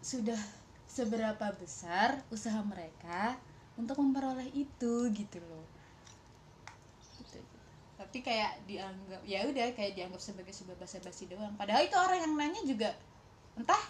sudah 0.00 0.40
seberapa 0.84 1.46
besar 1.56 2.22
usaha 2.28 2.60
mereka 2.62 3.36
untuk 3.74 3.98
memperoleh 3.98 4.46
itu 4.54 5.10
gitu 5.10 5.38
loh. 5.42 5.64
Gitu, 8.14 8.22
gitu. 8.22 8.30
Tapi 8.30 8.30
kayak 8.30 8.52
dianggap 8.70 9.20
ya 9.26 9.38
udah 9.42 9.66
kayak 9.74 9.92
dianggap 9.94 10.20
sebagai 10.22 10.54
sebuah 10.54 10.76
basa-basi 10.78 11.26
doang. 11.26 11.54
Padahal 11.58 11.82
itu 11.82 11.96
orang 11.98 12.18
yang 12.22 12.32
nanya 12.38 12.62
juga 12.62 12.90
entah 13.54 13.82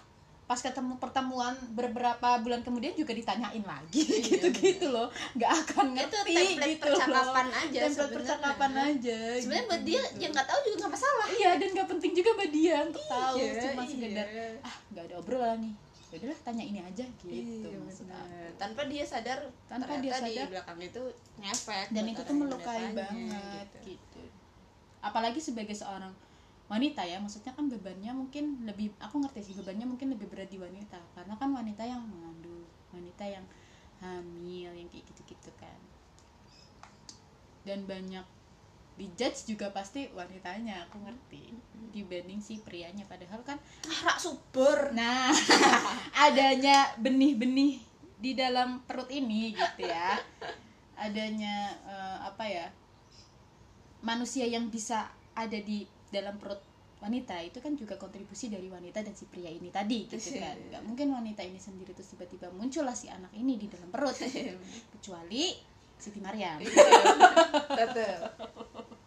pas 0.45 0.61
ketemu 0.61 1.01
pertemuan 1.01 1.57
beberapa 1.73 2.37
bulan 2.45 2.61
kemudian 2.61 2.93
juga 2.93 3.17
ditanyain 3.17 3.65
lagi 3.65 4.05
Iya, 4.13 4.21
gitu-gitu 4.29 4.93
loh 4.93 5.09
nggak 5.33 5.51
akan 5.65 5.87
itu 5.89 5.97
ngerti 5.97 6.35
template 6.37 6.69
gitu 6.69 6.85
loh 6.85 7.01
percakapan 7.01 7.47
aja 7.49 7.65
template 7.65 7.89
sebenarnya. 7.89 8.13
percakapan 8.13 8.73
aja 8.77 9.19
sebenarnya 9.41 9.65
buat 9.65 9.81
dia 9.81 9.97
gitu-gitu. 9.97 10.21
yang 10.21 10.31
nggak 10.37 10.49
tahu 10.53 10.59
juga 10.61 10.77
nggak 10.77 10.93
masalah 10.93 11.27
iya 11.33 11.51
dan 11.57 11.69
gak 11.73 11.89
penting 11.89 12.13
juga 12.13 12.31
buat 12.37 12.53
dia 12.53 12.77
untuk 12.85 13.05
tahu 13.09 13.37
Iya, 13.41 13.53
cuma 13.57 13.81
iya. 13.81 13.89
sekedar 13.89 14.27
ah 14.61 14.77
nggak 14.93 15.05
ada 15.09 15.15
obrolan 15.17 15.59
nih 15.65 15.75
ya 16.13 16.17
udahlah 16.21 16.41
tanya 16.45 16.65
ini 16.69 16.81
aja 16.85 17.05
gitu 17.25 17.67
Iya, 17.73 18.53
tanpa 18.61 18.83
dia 18.87 19.03
sadar 19.03 19.39
Tanpa 19.65 19.97
dia 19.99 20.13
di 20.13 20.37
sadar. 20.37 20.47
belakang 20.47 20.79
itu 20.79 21.03
ngefek 21.41 21.87
dan 21.91 22.05
itu 22.05 22.21
tuh 22.21 22.37
melukai 22.37 22.85
banget 22.93 23.67
gitu. 23.81 23.97
gitu. 23.97 24.14
Apalagi 25.05 25.39
sebagai 25.39 25.77
seorang 25.77 26.11
wanita 26.73 27.05
ya 27.05 27.21
maksudnya 27.21 27.53
kan 27.53 27.69
bebannya 27.69 28.17
mungkin 28.17 28.65
lebih 28.65 28.97
aku 28.97 29.21
ngerti 29.21 29.53
sih 29.53 29.55
bebannya 29.61 29.85
mungkin 29.85 30.17
lebih 30.17 30.33
berat 30.33 30.49
di 30.49 30.57
wanita 30.57 30.97
karena 31.13 31.37
kan 31.37 31.53
wanita 31.53 31.85
yang 31.85 32.01
mengandung 32.09 32.65
wanita 32.89 33.25
yang 33.29 33.45
hamil 34.01 34.73
yang 34.73 34.89
kayak 34.89 35.05
gitu-gitu 35.13 35.53
kan 35.61 35.77
dan 37.69 37.85
banyak 37.85 38.25
dijudge 38.95 39.51
juga 39.51 39.75
pasti 39.75 40.07
wanitanya 40.15 40.87
aku 40.87 41.03
ngerti 41.03 41.51
dibanding 41.91 42.39
si 42.39 42.63
prianya 42.63 43.03
padahal 43.11 43.43
kan 43.43 43.59
rak 43.85 44.19
subur 44.23 44.95
Nah, 44.95 45.35
adanya 46.31 46.95
benih-benih 47.03 47.83
di 48.23 48.33
dalam 48.39 48.87
perut 48.87 49.11
ini 49.11 49.51
gitu 49.51 49.83
ya. 49.83 50.15
Adanya 50.95 51.75
eh, 51.83 52.19
apa 52.23 52.45
ya? 52.47 52.67
Manusia 54.05 54.45
yang 54.45 54.69
bisa 54.69 55.09
ada 55.35 55.59
di 55.59 55.89
dalam 56.13 56.37
perut 56.37 56.61
wanita 57.03 57.37
itu 57.45 57.61
kan 57.61 57.77
juga 57.77 58.01
kontribusi 58.01 58.49
dari 58.49 58.65
wanita 58.73 59.05
dan 59.05 59.13
si 59.13 59.29
pria 59.29 59.53
ini 59.53 59.69
tadi 59.69 60.09
gitu 60.09 60.41
kan. 60.41 60.57
Gak 60.73 60.83
mungkin 60.85 61.13
wanita 61.13 61.45
ini 61.45 61.61
sendiri 61.61 61.93
terus 61.93 62.13
tiba-tiba 62.17 62.49
muncullah 62.53 62.97
si 62.97 63.09
anak 63.09 63.33
ini 63.37 63.61
di 63.61 63.69
dalam 63.69 63.89
perut. 63.93 64.17
Kecuali 64.97 65.53
Siti 65.97 66.21
Maryam. 66.21 66.61
tetep 67.81 68.21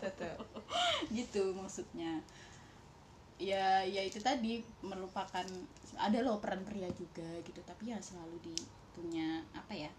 tetep 0.01 0.37
gitu 1.13 1.53
maksudnya. 1.57 2.21
Ya 3.37 3.85
ya 3.85 4.01
itu 4.01 4.17
tadi 4.17 4.65
melupakan 4.81 5.45
ada 5.97 6.19
loh 6.21 6.41
peran 6.41 6.65
pria 6.65 6.89
juga 6.93 7.25
gitu. 7.45 7.61
Tapi 7.65 7.93
ya 7.93 7.97
selalu 8.01 8.37
di 8.41 8.55
punya 8.97 9.45
apa 9.53 9.77
ya 9.77 9.89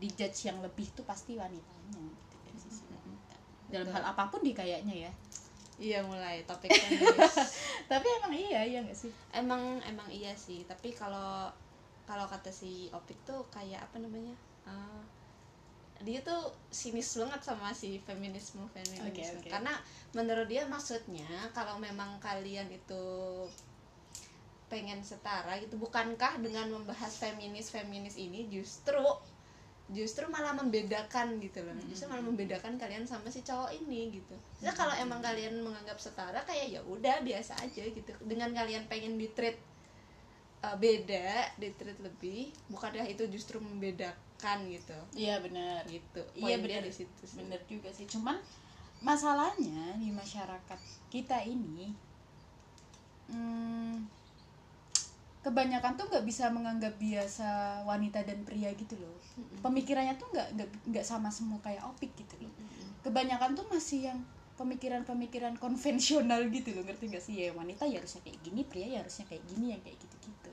di 0.00 0.08
judge 0.10 0.50
yang 0.50 0.58
lebih 0.64 0.90
tuh 0.96 1.06
pasti 1.06 1.38
wanitanya 1.38 2.02
gitu 2.02 2.36
dari 2.42 2.58
sisi 2.58 2.82
wanita 2.90 3.36
dalam 3.70 3.88
Betul. 3.88 3.96
hal 3.96 4.04
apa 4.12 4.22
pun 4.28 4.40
di 4.42 4.52
kayaknya 4.52 5.08
ya. 5.08 5.12
Iya 5.80 6.04
mulai 6.04 6.44
topik 6.44 6.68
feminis 6.68 7.56
tapi 7.90 8.04
emang 8.20 8.36
iya 8.36 8.60
iya 8.68 8.78
gak 8.84 8.98
sih? 8.98 9.08
Emang 9.32 9.80
emang 9.88 10.10
iya 10.12 10.36
sih. 10.36 10.68
Tapi 10.68 10.92
kalau 10.92 11.48
kalau 12.04 12.26
kata 12.26 12.52
si 12.52 12.90
Opik 12.92 13.16
tuh 13.24 13.46
kayak 13.48 13.86
apa 13.86 13.96
namanya? 14.02 14.36
Eh, 14.68 15.02
dia 16.00 16.24
tuh 16.24 16.48
sinis 16.72 17.12
banget 17.16 17.40
sama 17.44 17.72
si 17.76 18.00
feminisme 18.04 18.64
feminisme. 18.72 19.08
Oke, 19.08 19.24
oke. 19.36 19.48
karena 19.52 19.72
menurut 20.16 20.48
dia 20.48 20.64
maksudnya 20.64 21.28
kalau 21.52 21.76
memang 21.76 22.16
kalian 22.24 22.68
itu 22.72 23.04
pengen 24.72 25.02
setara 25.02 25.58
gitu 25.60 25.76
bukankah 25.76 26.40
dengan 26.40 26.70
membahas 26.70 27.18
feminis 27.18 27.74
feminis 27.74 28.16
ini 28.16 28.46
justru 28.48 29.02
justru 29.90 30.22
malah 30.30 30.54
membedakan 30.54 31.42
gitu 31.42 31.60
loh. 31.66 31.74
Justru 31.90 32.06
malah 32.06 32.22
membedakan 32.22 32.78
kalian 32.78 33.04
sama 33.06 33.26
si 33.28 33.42
cowok 33.42 33.74
ini 33.74 34.14
gitu. 34.14 34.34
Jadi 34.62 34.74
kalau 34.78 34.94
emang 34.94 35.18
kalian 35.18 35.58
menganggap 35.60 35.98
setara 35.98 36.40
kayak 36.46 36.78
ya 36.78 36.80
udah 36.86 37.22
biasa 37.26 37.58
aja 37.58 37.82
gitu. 37.90 38.12
Dengan 38.22 38.54
kalian 38.54 38.86
pengen 38.86 39.18
di 39.18 39.26
treat 39.34 39.58
uh, 40.62 40.76
beda 40.78 41.58
di 41.58 41.74
treat 41.74 41.98
lebih 41.98 42.54
bukankah 42.70 43.06
itu 43.06 43.26
justru 43.26 43.58
membedakan 43.58 44.70
gitu? 44.70 44.98
Iya 45.18 45.42
benar. 45.42 45.82
Gitu. 45.90 46.22
Iya 46.38 46.56
benar. 46.62 46.86
di 46.86 46.92
situ 46.94 47.22
sih. 47.26 47.42
benar 47.42 47.60
juga 47.66 47.90
sih. 47.90 48.06
Cuman 48.06 48.38
masalahnya 49.02 49.96
di 49.98 50.12
masyarakat 50.12 50.80
kita 51.08 51.42
ini 51.42 51.90
hmm, 53.32 54.19
kebanyakan 55.40 55.96
tuh 55.96 56.04
nggak 56.12 56.24
bisa 56.28 56.52
menganggap 56.52 57.00
biasa 57.00 57.80
wanita 57.88 58.20
dan 58.28 58.44
pria 58.44 58.68
gitu 58.76 58.92
loh. 59.00 59.16
Pemikirannya 59.64 60.20
tuh 60.20 60.28
nggak 60.36 60.48
nggak 60.92 61.04
sama 61.04 61.32
semua 61.32 61.56
kayak 61.64 61.80
opik 61.88 62.12
gitu 62.12 62.36
loh. 62.44 62.52
Kebanyakan 63.00 63.56
tuh 63.56 63.64
masih 63.72 64.12
yang 64.12 64.20
pemikiran-pemikiran 64.60 65.56
konvensional 65.56 66.44
gitu 66.52 66.76
loh. 66.76 66.84
Ngerti 66.84 67.04
gak 67.08 67.24
sih? 67.24 67.48
Ya 67.48 67.56
wanita 67.56 67.88
ya 67.88 68.04
harusnya 68.04 68.20
kayak 68.20 68.38
gini 68.44 68.60
pria 68.68 68.86
ya 68.86 68.98
harusnya 69.00 69.24
kayak 69.32 69.44
gini 69.48 69.72
yang 69.72 69.80
kayak 69.80 69.96
gitu-gitu. 69.96 70.52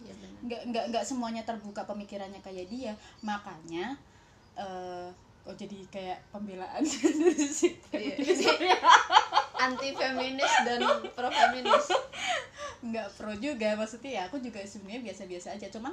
Iya 0.00 0.14
benar. 0.16 0.40
nggak 0.40 0.62
nggak 0.70 0.84
nggak 0.94 1.04
semuanya 1.04 1.42
terbuka 1.42 1.82
pemikirannya 1.82 2.38
kayak 2.46 2.70
dia. 2.70 2.94
Makanya 3.26 3.98
eh 4.54 5.10
oh 5.42 5.54
jadi 5.58 5.82
kayak 5.90 6.18
pembelaan? 6.30 6.86
Si 7.58 7.74
Iya. 7.90 8.14
anti 9.60 9.92
feminis 9.92 10.52
dan 10.64 10.80
pro 11.12 11.28
feminis 11.28 11.86
nggak 12.80 13.08
pro 13.12 13.32
juga 13.36 13.76
maksudnya 13.76 14.10
ya 14.10 14.22
aku 14.32 14.40
juga 14.40 14.64
sebenarnya 14.64 15.12
biasa-biasa 15.12 15.56
aja. 15.56 15.68
Cuman 15.68 15.92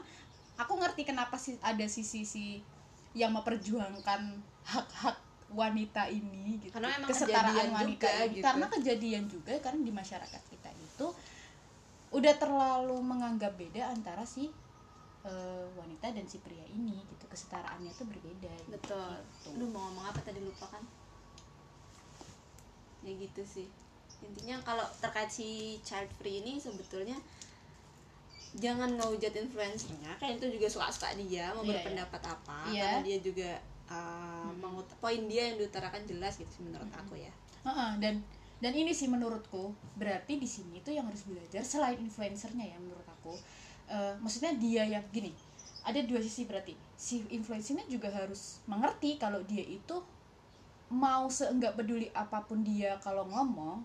aku 0.56 0.74
ngerti 0.80 1.04
kenapa 1.04 1.36
sih 1.36 1.60
ada 1.60 1.84
sisi 1.92 2.24
si 2.24 2.64
yang 3.12 3.36
memperjuangkan 3.36 4.22
hak-hak 4.64 5.18
wanita 5.52 6.08
ini 6.12 6.60
gitu. 6.60 6.76
Karena 6.76 6.96
memang 6.96 7.10
kesetaraan 7.12 7.56
kejadian 7.56 7.72
wanita 7.72 8.08
juga, 8.08 8.12
ini. 8.12 8.34
gitu. 8.36 8.44
karena 8.44 8.66
kejadian 8.68 9.24
juga 9.28 9.54
karena 9.64 9.82
di 9.84 9.94
masyarakat 9.96 10.42
kita 10.52 10.70
itu 10.76 11.08
udah 12.08 12.34
terlalu 12.40 12.98
menganggap 13.04 13.56
beda 13.60 13.92
antara 13.92 14.24
si 14.24 14.48
eh, 15.28 15.66
wanita 15.76 16.12
dan 16.16 16.24
si 16.28 16.40
pria 16.40 16.64
ini 16.72 17.04
gitu. 17.04 17.26
Kesetaraannya 17.28 17.92
tuh 17.96 18.08
berbeda 18.08 18.52
gitu. 18.64 18.72
betul. 18.76 19.12
Gitu. 19.44 19.50
Aduh 19.60 19.68
mau 19.72 19.92
ngomong 19.92 20.08
apa 20.08 20.20
tadi? 20.24 20.40
Lupa 20.40 20.68
kan 20.72 20.84
ya 23.08 23.15
gitu 23.17 23.41
sih. 23.43 23.67
Intinya 24.20 24.60
kalau 24.62 24.84
terkait 25.00 25.30
si 25.30 25.48
child 25.82 26.10
free 26.20 26.43
ini 26.43 26.60
sebetulnya 26.60 27.15
jangan 28.58 28.98
ngehujat 28.98 29.34
influencernya 29.38 30.17
kan 30.17 30.34
itu 30.34 30.50
juga 30.50 30.65
suka-suka 30.65 31.13
dia 31.15 31.54
mau 31.54 31.62
Iya, 31.62 31.78
berpendapat 31.78 32.22
apa 32.26 32.60
Iya. 32.74 32.82
karena 32.82 33.00
dia 33.06 33.17
juga 33.22 33.52
uh, 33.88 34.50
mengut- 34.58 34.98
poin 34.98 35.22
dia 35.30 35.54
yang 35.54 35.62
diutarakan 35.62 36.02
jelas 36.10 36.41
gitu 36.41 36.50
sih 36.50 36.63
menurut 36.65 36.89
aku 36.89 37.15
ya. 37.15 37.30
Heeh, 37.63 37.91
dan 38.02 38.15
dan 38.58 38.74
ini 38.74 38.89
sih 38.89 39.06
menurutku 39.06 39.70
berarti 39.93 40.41
di 40.41 40.50
sini 40.50 40.82
tuh 40.82 40.89
yang 40.89 41.06
harus 41.06 41.22
belajar 41.30 41.62
selain 41.62 42.02
influencernya 42.02 42.65
ya 42.65 42.78
menurut 42.82 43.06
aku 43.08 43.38
Eh, 43.88 44.13
maksudnya 44.20 44.52
dia 44.60 44.84
yang 44.84 45.00
gini 45.15 45.32
ada 45.80 45.96
dua 46.04 46.20
sisi 46.20 46.43
berarti. 46.43 46.76
Si 47.00 47.24
influencernya 47.32 47.88
juga 47.88 48.12
harus 48.12 48.60
mengerti 48.67 49.15
kalau 49.15 49.39
dia 49.48 49.63
itu 49.63 49.96
mau 50.88 51.28
seenggak 51.28 51.76
peduli 51.76 52.08
apa 52.15 52.43
pun 52.47 52.63
dia 52.63 52.95
kalau 53.04 53.28
ngomong 53.28 53.84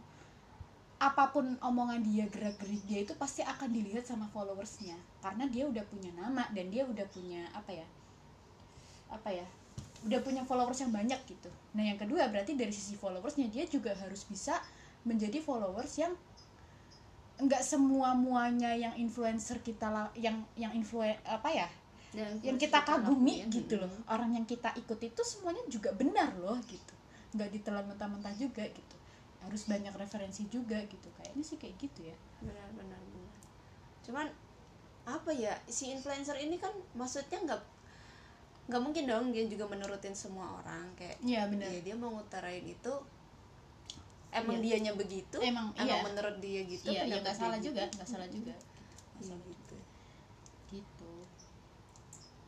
apa 1.02 1.34
pun 1.34 1.58
omongan 1.58 1.98
dia 2.06 2.30
gerak 2.30 2.62
gerik 2.62 2.78
dia 2.86 3.02
itu 3.02 3.10
pasti 3.18 3.42
akan 3.42 3.74
dilihat 3.74 4.06
sama 4.06 4.30
followersnya. 4.30 4.94
Karena 5.18 5.50
dia 5.50 5.66
udah 5.66 5.82
punya 5.90 6.14
nama 6.14 6.46
dan 6.54 6.70
dia 6.70 6.86
udah 6.86 7.06
punya 7.10 7.42
apa 7.50 7.74
ya 7.74 7.86
apa 9.10 9.28
ya 9.28 9.46
udah 10.06 10.18
punya 10.22 10.42
followers 10.46 10.78
yang 10.82 10.94
banyak 10.94 11.18
gitu. 11.26 11.50
Nah 11.74 11.82
yang 11.86 11.98
kedua 11.98 12.30
berarti 12.30 12.54
dari 12.54 12.70
sisi 12.70 12.94
followersnya 12.94 13.50
dia 13.50 13.66
juga 13.66 13.94
harus 13.98 14.22
bisa 14.26 14.62
menjadi 15.02 15.42
followers 15.42 15.98
yang 15.98 16.14
enggak 17.42 17.66
semua 17.66 18.14
muanya 18.14 18.70
yang 18.70 18.94
influencer 18.94 19.58
kita 19.58 19.90
yang 20.14 20.46
yang 20.54 20.70
influen 20.78 21.18
apa 21.26 21.50
ya 21.50 21.68
Dan 22.12 22.36
yang 22.44 22.60
kita 22.60 22.84
kagumi 22.84 23.40
lakuin. 23.40 23.48
gitu 23.50 23.74
loh. 23.80 23.88
Orang 24.04 24.36
yang 24.36 24.44
kita 24.44 24.68
ikut 24.76 25.00
itu 25.00 25.22
semuanya 25.24 25.64
juga 25.66 25.90
benar 25.96 26.36
loh 26.36 26.60
gitu. 26.68 26.94
Nggak 27.32 27.48
ditelan 27.50 27.88
mentah-mentah 27.88 28.36
juga 28.36 28.62
gitu. 28.68 28.96
Harus 29.40 29.64
banyak 29.64 29.90
referensi 29.96 30.44
juga 30.46 30.76
gitu. 30.84 31.08
Kayaknya 31.16 31.42
sih 31.42 31.56
kayak 31.56 31.74
gitu 31.80 32.00
ya. 32.06 32.16
Benar 32.44 32.68
benar 32.76 33.00
benar. 33.00 33.36
Cuman 34.04 34.26
apa 35.02 35.34
ya 35.34 35.56
si 35.66 35.90
influencer 35.90 36.38
ini 36.38 36.60
kan 36.60 36.70
maksudnya 36.94 37.42
nggak 37.42 37.62
nggak 38.70 38.78
mungkin 38.78 39.04
dong 39.10 39.34
dia 39.34 39.42
juga 39.50 39.66
menurutin 39.66 40.14
semua 40.14 40.62
orang 40.62 40.86
kayak 40.94 41.18
iya 41.18 41.50
benar. 41.50 41.66
ya 41.66 41.82
dia 41.82 41.98
mau 41.98 42.14
ngutarain 42.14 42.62
itu 42.62 42.94
emang 44.30 44.62
Iya. 44.62 44.78
dianya 44.78 44.92
begitu 44.94 45.42
Emang, 45.42 45.74
iya. 45.74 45.98
menurut 46.06 46.38
dia 46.38 46.62
gitu 46.64 46.86
iya 46.88 47.02
iya 47.02 47.18
pendapat 47.18 47.20
nggak 47.20 47.34
dia 47.34 47.42
salah 47.42 47.58
gitu. 47.58 47.66
juga 47.66 47.82
nggak 47.90 48.06
salah 48.08 48.28
juga. 48.30 48.54
Iya, 49.18 49.34
gitu 49.42 49.61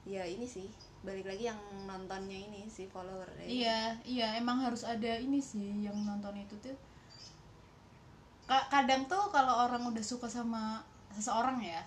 ya 0.04 0.22
ini 0.28 0.44
sih 0.44 0.68
balik 1.04 1.24
lagi 1.28 1.44
yang 1.50 1.60
nontonnya 1.88 2.38
ini 2.48 2.60
si 2.68 2.84
follower 2.88 3.28
Iya, 3.44 4.00
iya 4.08 4.26
emang 4.40 4.58
harus 4.64 4.82
ada 4.84 5.12
ini 5.20 5.40
sih 5.40 5.84
yang 5.84 5.96
nonton 6.08 6.36
itu 6.40 6.56
tuh. 6.64 6.76
Ka- 8.50 8.68
Kadang 8.72 9.02
tuh 9.08 9.24
kalau 9.32 9.54
orang 9.68 9.82
udah 9.90 10.04
suka 10.04 10.28
sama 10.28 10.62
seseorang 11.16 11.58
ya, 11.64 11.80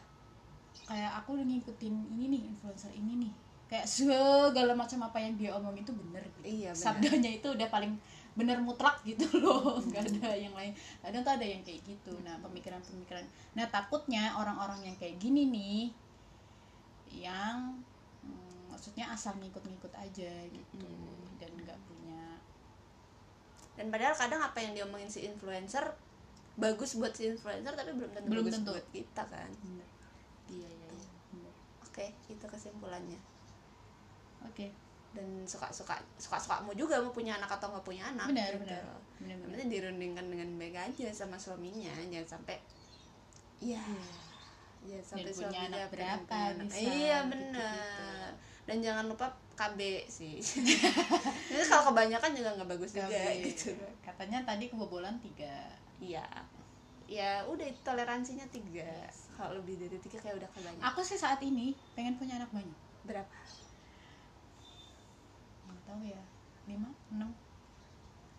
kayak 0.89 1.11
aku 1.23 1.29
udah 1.37 1.45
ngikutin 1.45 1.95
ini 2.15 2.25
nih 2.33 2.41
influencer 2.51 2.91
ini 3.01 3.13
nih, 3.27 3.33
kayak 3.71 3.85
segala 3.97 4.73
macam 4.81 4.99
apa 5.07 5.17
yang 5.21 5.33
dia 5.39 5.51
omong 5.57 5.75
itu 5.83 5.91
bener 5.93 6.23
gitu. 6.39 6.45
Iya, 6.45 6.71
bener. 6.73 6.83
Sabdanya 6.83 7.31
itu 7.39 7.47
udah 7.57 7.67
paling 7.75 7.93
bener 8.37 8.57
mutlak 8.61 9.01
gitu 9.05 9.25
loh, 9.43 9.77
nggak 9.81 10.03
ada 10.17 10.29
yang 10.37 10.53
lain. 10.59 10.73
Kadang 11.03 11.21
tuh 11.25 11.33
ada 11.37 11.45
yang 11.45 11.61
kayak 11.67 11.81
gitu. 11.85 12.13
Nah 12.25 12.35
pemikiran-pemikiran. 12.45 13.25
Nah 13.57 13.65
takutnya 13.69 14.33
orang-orang 14.37 14.79
yang 14.87 14.95
kayak 15.01 15.17
gini 15.21 15.43
nih, 15.49 15.81
yang 17.11 17.81
maksudnya 18.77 19.09
asal 19.09 19.33
ngikut-ngikut 19.41 19.89
aja 19.97 20.31
gitu. 20.53 20.85
Mm. 20.85 21.41
dan 21.41 21.49
nggak 21.57 21.79
punya 21.89 22.37
dan 23.73 23.89
padahal 23.89 24.13
kadang 24.13 24.41
apa 24.41 24.57
yang 24.61 24.73
diomongin 24.77 25.09
si 25.09 25.25
influencer 25.25 25.85
bagus 26.57 26.97
buat 26.97 27.13
si 27.13 27.29
influencer 27.29 27.73
tapi 27.77 27.93
belum 27.93 28.09
tentu 28.09 28.27
Belum 28.29 28.45
bagus 28.49 28.57
tentu. 28.57 28.73
buat 28.73 28.87
kita 28.89 29.23
kan. 29.29 29.49
Iya 29.61 29.85
iya 30.49 30.69
iya. 30.89 31.09
Bener. 31.29 31.53
oke 31.85 32.05
itu 32.25 32.45
kesimpulannya. 32.49 33.21
Oke. 34.49 34.73
Dan 35.13 35.45
suka 35.45 35.69
suka 35.69 35.93
suka 36.17 36.37
sukamu 36.41 36.73
juga 36.73 36.97
mau 37.01 37.13
punya 37.13 37.37
anak 37.37 37.61
atau 37.61 37.69
nggak 37.69 37.85
punya 37.85 38.09
anak 38.09 38.33
benar 38.33 38.53
gitu. 38.57 38.65
benar. 39.21 39.37
Benar 39.45 39.65
dirundingkan 39.69 40.25
dengan 40.25 40.49
baik 40.57 40.77
aja 40.77 41.07
sama 41.13 41.37
suaminya 41.37 41.93
jangan 42.09 42.41
sampai 42.41 42.57
iya 43.61 43.81
jangan 44.89 45.05
sampai 45.05 45.21
Dan 45.21 45.33
punya 45.33 45.49
suaminya 45.53 45.61
anak 45.69 45.89
berapa 45.93 46.37
bisa, 46.65 46.77
iya 46.81 47.17
benar 47.29 48.29
dan 48.67 48.83
jangan 48.83 49.07
lupa 49.07 49.31
KB 49.57 50.05
sih. 50.11 50.37
Jadi 51.49 51.63
kalau 51.65 51.89
kebanyakan 51.89 52.31
juga 52.37 52.49
nggak 52.59 52.69
bagus 52.77 52.93
juga 52.93 53.09
Tapi, 53.09 53.41
gitu 53.47 53.73
katanya 54.05 54.45
tadi 54.45 54.69
kebobolan 54.69 55.17
tiga. 55.23 55.71
Iya. 55.97 56.27
Ya 57.07 57.41
udah 57.47 57.65
toleransinya 57.81 58.45
tiga. 58.53 59.07
Kalau 59.33 59.57
lebih 59.57 59.79
dari 59.81 59.97
tiga 60.03 60.19
kayak 60.21 60.43
udah 60.43 60.49
kebanyakan 60.53 60.85
aku 60.93 61.01
sih 61.01 61.17
saat 61.17 61.39
ini 61.41 61.73
pengen 61.97 62.19
punya 62.19 62.37
anak 62.37 62.51
banyak. 62.53 62.77
Berapa? 63.07 63.37
Nggak 65.71 65.81
tahu 65.87 66.01
ya. 66.05 66.21
Lima? 66.67 66.91
Enam? 67.15 67.31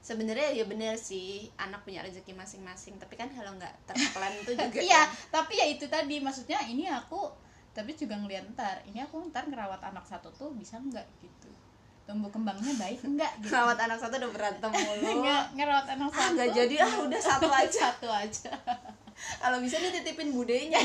Sebenarnya 0.04 0.54
ya 0.54 0.64
bener 0.68 0.94
sih 1.00 1.48
anak 1.58 1.82
punya 1.82 2.04
rezeki 2.04 2.36
masing-masing. 2.36 3.00
Tapi 3.00 3.16
kan 3.16 3.32
kalau 3.32 3.56
nggak 3.56 3.74
terpelan 3.88 4.32
itu 4.38 4.52
juga 4.60 4.78
iya 4.78 5.02
kan. 5.08 5.42
tapi 5.42 5.58
ya 5.58 5.66
itu 5.66 5.88
tadi. 5.88 6.20
Maksudnya 6.20 6.62
ini 6.68 6.86
aku 6.86 7.47
tapi 7.78 7.94
juga 7.94 8.18
ngeliat 8.18 8.42
ntar 8.58 8.82
ini 8.90 8.98
aku 8.98 9.30
ntar 9.30 9.46
ngerawat 9.46 9.78
anak 9.86 10.02
satu 10.02 10.34
tuh 10.34 10.50
bisa 10.58 10.82
nggak? 10.82 11.06
Gitu. 11.22 11.46
Tumbuh 12.10 12.26
kembangnya 12.34 12.74
baik 12.74 13.06
enggak 13.06 13.30
gitu. 13.38 13.54
Rawat 13.54 13.78
anak 13.78 14.02
satu 14.02 14.18
udah 14.18 14.32
berantem 14.34 14.66
mulu. 14.74 15.06
Nggak 15.22 15.44
ngerawat 15.54 15.86
anak 15.94 16.10
ah 16.10 16.16
satu 16.18 16.34
nggak 16.34 16.50
jadi. 16.58 16.74
Ah 16.82 16.94
udah 17.06 17.20
satu 17.22 17.46
aja. 17.46 17.80
Satu 17.94 18.08
aja. 18.10 18.50
Kalau 19.46 19.62
bisa 19.62 19.78
dititipin 19.78 20.34
budenya. 20.34 20.82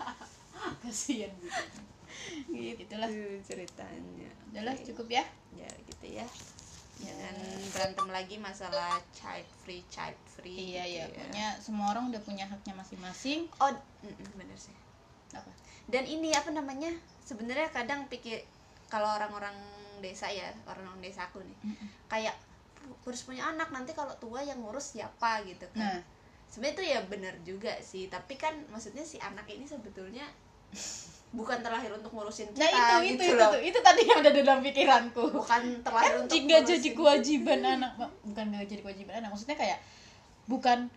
Kasihan 0.84 1.32
gitu. 1.40 1.80
Itulah 2.52 3.08
Tuh 3.08 3.40
ceritanya. 3.48 4.30
Udahlah 4.52 4.76
Oke. 4.76 4.84
cukup 4.92 5.08
ya. 5.08 5.24
Ya 5.56 5.70
gitu 5.88 6.06
ya. 6.12 6.26
Jangan 7.00 7.36
berantem 7.72 8.08
lagi 8.12 8.36
masalah 8.36 9.00
child 9.16 9.48
free 9.64 9.80
child 9.88 10.18
free 10.28 10.76
iya 10.76 10.84
gitu 10.84 10.92
iya 10.92 11.02
ya. 11.02 11.08
pokoknya 11.08 11.48
semua 11.56 11.86
orang 11.96 12.12
udah 12.12 12.20
punya 12.20 12.44
haknya 12.44 12.76
masing-masing. 12.76 13.48
Oh 13.56 13.72
bener 14.36 14.58
sih 14.60 14.76
dan 15.92 16.08
ini 16.08 16.32
apa 16.32 16.48
namanya 16.48 16.88
sebenarnya 17.22 17.68
kadang 17.68 18.08
pikir 18.08 18.40
kalau 18.88 19.06
orang-orang 19.12 19.54
desa 20.00 20.26
ya 20.32 20.50
orang-orang 20.66 21.04
desaku 21.04 21.44
nih 21.44 21.58
kayak 22.08 22.34
harus 23.06 23.22
punya 23.22 23.46
anak 23.46 23.70
nanti 23.70 23.94
kalau 23.94 24.10
tua 24.18 24.42
yang 24.42 24.58
ngurus 24.58 24.98
siapa 24.98 25.42
gitu 25.46 25.66
kan. 25.74 25.98
Nah. 25.98 26.02
Sebenarnya 26.52 26.74
itu 26.76 26.84
ya 26.84 27.00
benar 27.08 27.34
juga 27.46 27.72
sih 27.80 28.12
tapi 28.12 28.36
kan 28.36 28.52
maksudnya 28.68 29.00
si 29.06 29.16
anak 29.22 29.48
ini 29.48 29.64
sebetulnya 29.64 30.26
bukan 31.32 31.64
terlahir 31.64 31.88
untuk 31.96 32.12
ngurusin 32.12 32.52
kita 32.52 32.68
nah 32.68 33.00
itu 33.00 33.16
gitu 33.16 33.24
itu 33.24 33.24
itu, 33.32 33.40
loh. 33.40 33.52
tuh, 33.56 33.60
itu 33.64 33.78
tadi 33.80 34.00
yang 34.04 34.20
ada 34.20 34.30
dalam 34.36 34.58
pikiranku. 34.60 35.24
Bukan 35.32 35.62
terlahir 35.80 36.12
kan 36.12 36.20
untuk 36.20 36.36
jika 36.36 36.56
jadi 36.60 36.88
kewajiban 36.92 37.60
anak 37.64 37.92
bukan 38.20 38.44
jadi 38.68 38.82
kewajiban 38.84 39.14
anak 39.24 39.28
maksudnya 39.32 39.56
kayak 39.56 39.78
bukan 40.44 40.92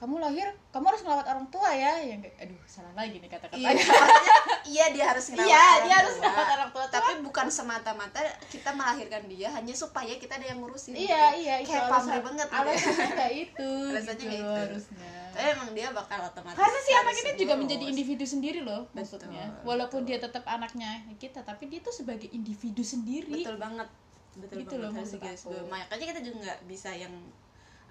kamu 0.00 0.18
lahir 0.18 0.48
kamu 0.74 0.84
harus 0.90 1.02
ngelawat 1.06 1.26
orang 1.30 1.46
tua 1.46 1.70
ya 1.70 1.94
yang 2.02 2.18
kayak 2.18 2.34
aduh 2.42 2.58
salah 2.66 2.90
lagi 2.98 3.22
nih 3.22 3.24
iya 3.24 3.34
kata-katanya 3.38 3.70
maksudnya 3.70 4.34
iya 4.66 4.84
dia 4.90 5.04
harus 5.06 5.24
ngerawat 5.30 5.46
iya 5.46 5.62
orang 5.62 5.82
dia 5.86 5.94
harus 5.94 6.14
tua. 6.14 6.22
ngelawat 6.26 6.50
orang 6.58 6.70
tua 6.74 6.84
tapi 6.90 7.10
bukan 7.22 7.46
semata-mata 7.46 8.18
kita 8.50 8.70
melahirkan 8.74 9.22
dia 9.30 9.48
hanya 9.54 9.74
supaya 9.76 10.12
kita 10.18 10.42
ada 10.42 10.46
yang 10.50 10.58
ngurusin 10.58 10.98
iya 10.98 11.24
iya 11.38 11.54
itu 11.62 11.70
kayak 11.70 11.86
pamrih 11.86 12.22
banget 12.22 12.48
gitu 12.50 12.56
ya. 12.56 12.62
alasannya 12.66 13.08
kayak 13.14 13.34
itu 13.46 13.70
Alasannya 13.70 14.14
gitu 14.18 14.26
kayak 14.26 14.42
itu. 14.42 14.52
harusnya 14.58 15.10
tapi 15.32 15.46
emang 15.48 15.70
dia 15.72 15.88
bakal 15.96 16.18
otomatis 16.28 16.58
karena 16.60 16.80
si 16.84 16.90
anak 16.92 17.04
harus 17.08 17.20
ini 17.22 17.30
juga 17.32 17.54
ngurus. 17.54 17.62
menjadi 17.64 17.84
individu 17.88 18.24
sendiri 18.26 18.60
loh 18.60 18.82
maksudnya 18.92 19.44
Betul, 19.48 19.64
walaupun 19.64 20.00
dia 20.04 20.18
tetap 20.18 20.44
anaknya 20.44 20.90
kita 21.16 21.40
tapi 21.40 21.70
dia 21.70 21.80
tuh 21.80 21.94
sebagai 21.94 22.28
individu 22.34 22.82
sendiri 22.82 23.40
betul 23.40 23.56
banget 23.56 23.88
betul 24.34 24.56
Gitu 24.64 24.74
banget 24.76 24.82
loh 24.82 24.90
harus 25.22 25.42
bawahi. 25.46 25.68
makanya 25.68 26.06
kita 26.16 26.20
juga 26.24 26.36
nggak 26.48 26.60
bisa 26.66 26.90
yang 26.92 27.14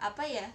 apa 0.01 0.25
ya 0.25 0.49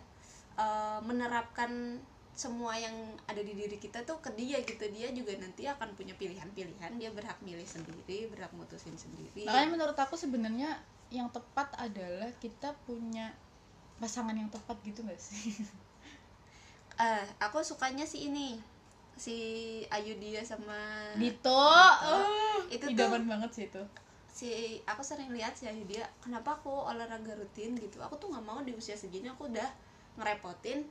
eh, 0.57 1.01
menerapkan 1.03 2.01
semua 2.37 2.77
yang 2.77 2.93
ada 3.25 3.41
di 3.41 3.57
diri 3.57 3.77
kita 3.77 4.05
tuh 4.05 4.21
ke 4.21 4.29
dia 4.37 4.61
gitu. 4.61 4.85
Dia 4.93 5.09
juga 5.11 5.33
nanti 5.41 5.65
akan 5.65 5.97
punya 5.97 6.13
pilihan-pilihan. 6.15 6.93
Dia 6.97 7.09
berhak 7.11 7.41
milih 7.41 7.65
sendiri 7.65 8.29
berhak 8.29 8.53
mutusin 8.53 8.93
sendiri. 8.95 9.49
Makanya 9.49 9.69
menurut 9.73 9.97
aku 9.97 10.17
sebenarnya 10.17 10.77
yang 11.09 11.33
tepat 11.33 11.73
adalah 11.79 12.29
kita 12.37 12.77
punya 12.85 13.33
pasangan 13.97 14.37
yang 14.37 14.53
tepat 14.53 14.77
gitu 14.85 15.01
gak 15.05 15.17
sih? 15.17 15.57
Eh 16.97 17.25
aku 17.39 17.61
sukanya 17.61 18.09
si 18.09 18.25
ini 18.25 18.57
si 19.17 19.37
Ayu 19.93 20.17
dia 20.17 20.41
sama 20.41 20.77
Dito. 21.13 21.53
Oh, 21.53 22.25
Itu 22.69 22.89
itu 22.89 22.97
tuh- 22.97 22.97
idaman 22.97 23.25
banget 23.29 23.51
sih 23.53 23.65
itu. 23.69 23.83
si 24.33 24.49
aku 24.85 25.01
sering 25.01 25.33
lihat 25.33 25.53
si 25.53 25.65
Ayu 25.65 25.85
dia 25.85 26.05
kenapa 26.21 26.57
aku 26.57 26.69
olahraga 26.69 27.33
rutin? 27.37 27.77
gitu. 27.77 28.01
Aku 28.01 28.17
tuh 28.17 28.33
nggak 28.33 28.45
mau 28.45 28.61
di 28.61 28.73
usia 28.73 28.97
segini 28.97 29.29
aku 29.29 29.49
udah 29.49 29.69
ngerepotin 30.17 30.85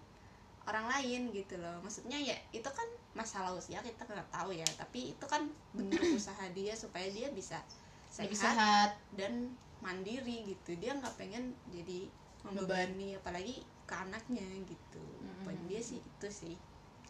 orang 0.66 0.86
lain 0.90 1.30
gitu 1.34 1.58
loh. 1.62 1.78
Maksudnya 1.82 2.18
ya 2.18 2.34
itu 2.50 2.66
kan 2.66 2.88
masalah 3.14 3.54
usia 3.54 3.82
kita 3.82 4.06
nggak 4.06 4.30
tahu 4.34 4.54
ya. 4.54 4.66
Tapi 4.78 5.14
itu 5.14 5.26
kan 5.30 5.46
bentuk 5.76 6.02
usaha 6.18 6.46
dia 6.54 6.74
supaya 6.74 7.06
dia 7.10 7.30
bisa 7.34 7.62
lebih 8.22 8.38
sehat, 8.38 8.56
sehat. 8.56 8.92
dan 9.18 9.54
mandiri 9.84 10.46
gitu. 10.50 10.78
Dia 10.80 10.98
nggak 10.98 11.16
pengen 11.20 11.54
jadi 11.70 12.10
membebani 12.46 13.18
apalagi 13.18 13.62
ke 13.86 13.94
anaknya 13.94 14.46
gitu. 14.66 15.02
Mm-mm. 15.02 15.46
poin 15.46 15.60
dia 15.70 15.82
sih 15.82 16.02
itu 16.02 16.28
sih 16.30 16.56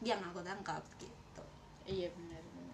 yang 0.03 0.19
aku 0.23 0.43
tangkap 0.43 0.83
gitu. 0.99 1.43
Iya 1.85 2.11
benar 2.15 2.43
benar 2.51 2.65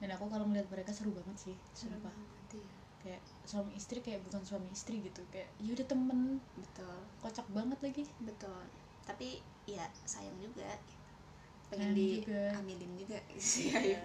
dan 0.00 0.12
aku 0.12 0.28
kalau 0.28 0.44
melihat 0.44 0.68
mereka 0.68 0.92
seru 0.92 1.12
banget 1.12 1.36
sih 1.50 1.56
sumpah 1.72 2.12
Iya, 2.52 2.62
kayak 3.06 3.22
suami 3.46 3.70
istri 3.78 4.02
kayak 4.02 4.18
bukan 4.26 4.42
suami 4.42 4.66
istri 4.74 4.98
gitu 4.98 5.22
kayak 5.30 5.46
ya 5.62 5.70
udah 5.70 5.86
temen 5.86 6.42
betul 6.58 6.98
kocak 7.22 7.46
banget 7.54 7.78
lagi. 7.78 8.02
Betul. 8.18 8.62
Tapi 9.06 9.38
ya 9.70 9.86
sayang 10.02 10.34
juga. 10.42 10.66
Gitu. 10.66 10.94
pengen 11.66 11.90
Sayang 11.90 11.98
di 11.98 12.08
juga. 12.22 12.42
juga 12.98 13.18
sih 13.38 13.70
ya. 13.70 14.02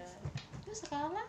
itu 0.62 0.72
skala 0.74 1.22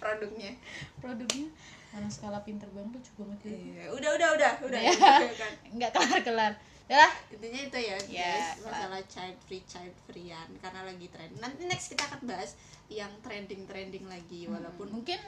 produknya. 0.00 0.52
Produknya. 1.00 1.48
Mana 1.88 2.08
skala 2.12 2.44
pinter 2.44 2.68
banget 2.76 3.00
lucu 3.00 3.12
banget 3.16 3.38
gitu. 3.48 3.56
Iya. 3.72 3.84
Udah 3.96 4.10
udah 4.20 4.28
udah 4.36 4.52
udah. 4.68 4.80
Ya. 4.80 4.92
Kan. 5.32 5.52
nggak 5.80 5.90
kelar 5.96 6.20
kelar 6.20 6.52
ya. 6.88 7.04
Intinya 7.32 7.60
itu 7.68 7.78
ya 7.80 7.96
Ya, 8.08 8.32
guys. 8.36 8.64
masalah 8.64 9.00
child 9.08 9.36
free 9.44 9.64
child 9.68 9.92
freean 10.08 10.48
karena 10.60 10.88
lagi 10.88 11.06
tren 11.12 11.28
nanti 11.36 11.68
next 11.68 11.92
kita 11.92 12.08
akan 12.08 12.24
bahas 12.24 12.56
yang 12.88 13.12
trending 13.20 13.68
trending 13.68 14.08
lagi 14.08 14.48
walaupun 14.48 14.88
mungkin 14.88 15.20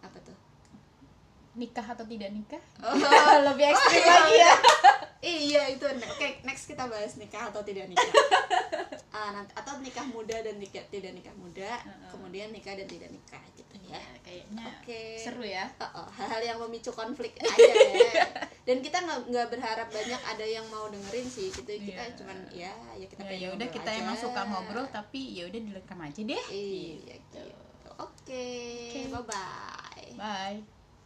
apa 0.00 0.18
tuh 0.24 0.36
nikah 1.58 1.82
atau 1.82 2.06
tidak 2.06 2.30
nikah 2.30 2.62
oh, 2.86 2.94
lebih 3.50 3.74
ekstrim 3.74 4.00
iya, 4.00 4.14
lagi 4.14 4.34
ya 4.38 4.52
iya 5.50 5.62
itu 5.74 5.84
oke 5.84 6.28
next 6.46 6.70
kita 6.70 6.86
bahas 6.86 7.18
nikah 7.18 7.50
atau 7.50 7.60
tidak 7.66 7.90
nikah 7.90 8.06
Ah, 9.10 9.34
nanti 9.34 9.52
atau 9.58 9.74
nikah 9.82 10.06
muda 10.06 10.38
dan 10.38 10.56
nikah 10.56 10.86
tidak 10.86 11.10
nikah 11.12 11.34
muda 11.34 11.82
kemudian 12.14 12.54
nikah 12.54 12.78
dan 12.78 12.86
tidak 12.86 13.10
nikah 13.10 13.42
gitu 13.58 13.74
ya 13.90 13.98
kayaknya 14.22 14.64
Oke. 14.70 15.18
seru 15.18 15.42
ya 15.42 15.66
Oh, 15.82 15.84
oh, 15.98 16.08
hal-hal 16.14 16.40
yang 16.40 16.58
memicu 16.62 16.94
konflik 16.94 17.34
aja 17.42 17.58
ya. 17.90 18.24
Dan 18.62 18.78
kita 18.80 19.02
nggak 19.02 19.34
nggak 19.34 19.46
berharap 19.50 19.90
banyak 19.90 20.20
ada 20.24 20.46
yang 20.46 20.62
mau 20.70 20.86
dengerin 20.86 21.26
sih. 21.26 21.50
Gitu 21.50 21.66
kita 21.90 22.06
Iya. 22.06 22.16
cuman 22.22 22.38
ya 22.54 22.72
ya 22.96 23.06
kita 23.10 23.22
ya 23.26 23.28
pengen 23.28 23.42
ya 23.42 23.48
udah 23.58 23.68
kita 23.74 23.90
aja. 23.90 23.98
emang 23.98 24.16
suka 24.16 24.40
ngobrol 24.46 24.86
tapi 24.94 25.20
ya 25.36 25.42
udah 25.50 25.58
direkam 25.58 25.98
aja 26.00 26.20
deh 26.22 26.44
Iya 26.54 27.18
gitu. 27.18 27.44
Oke. 27.98 28.46
Oke. 28.94 29.00
Bye 29.10 29.24
bye. 29.26 29.89
Bye 30.16 30.62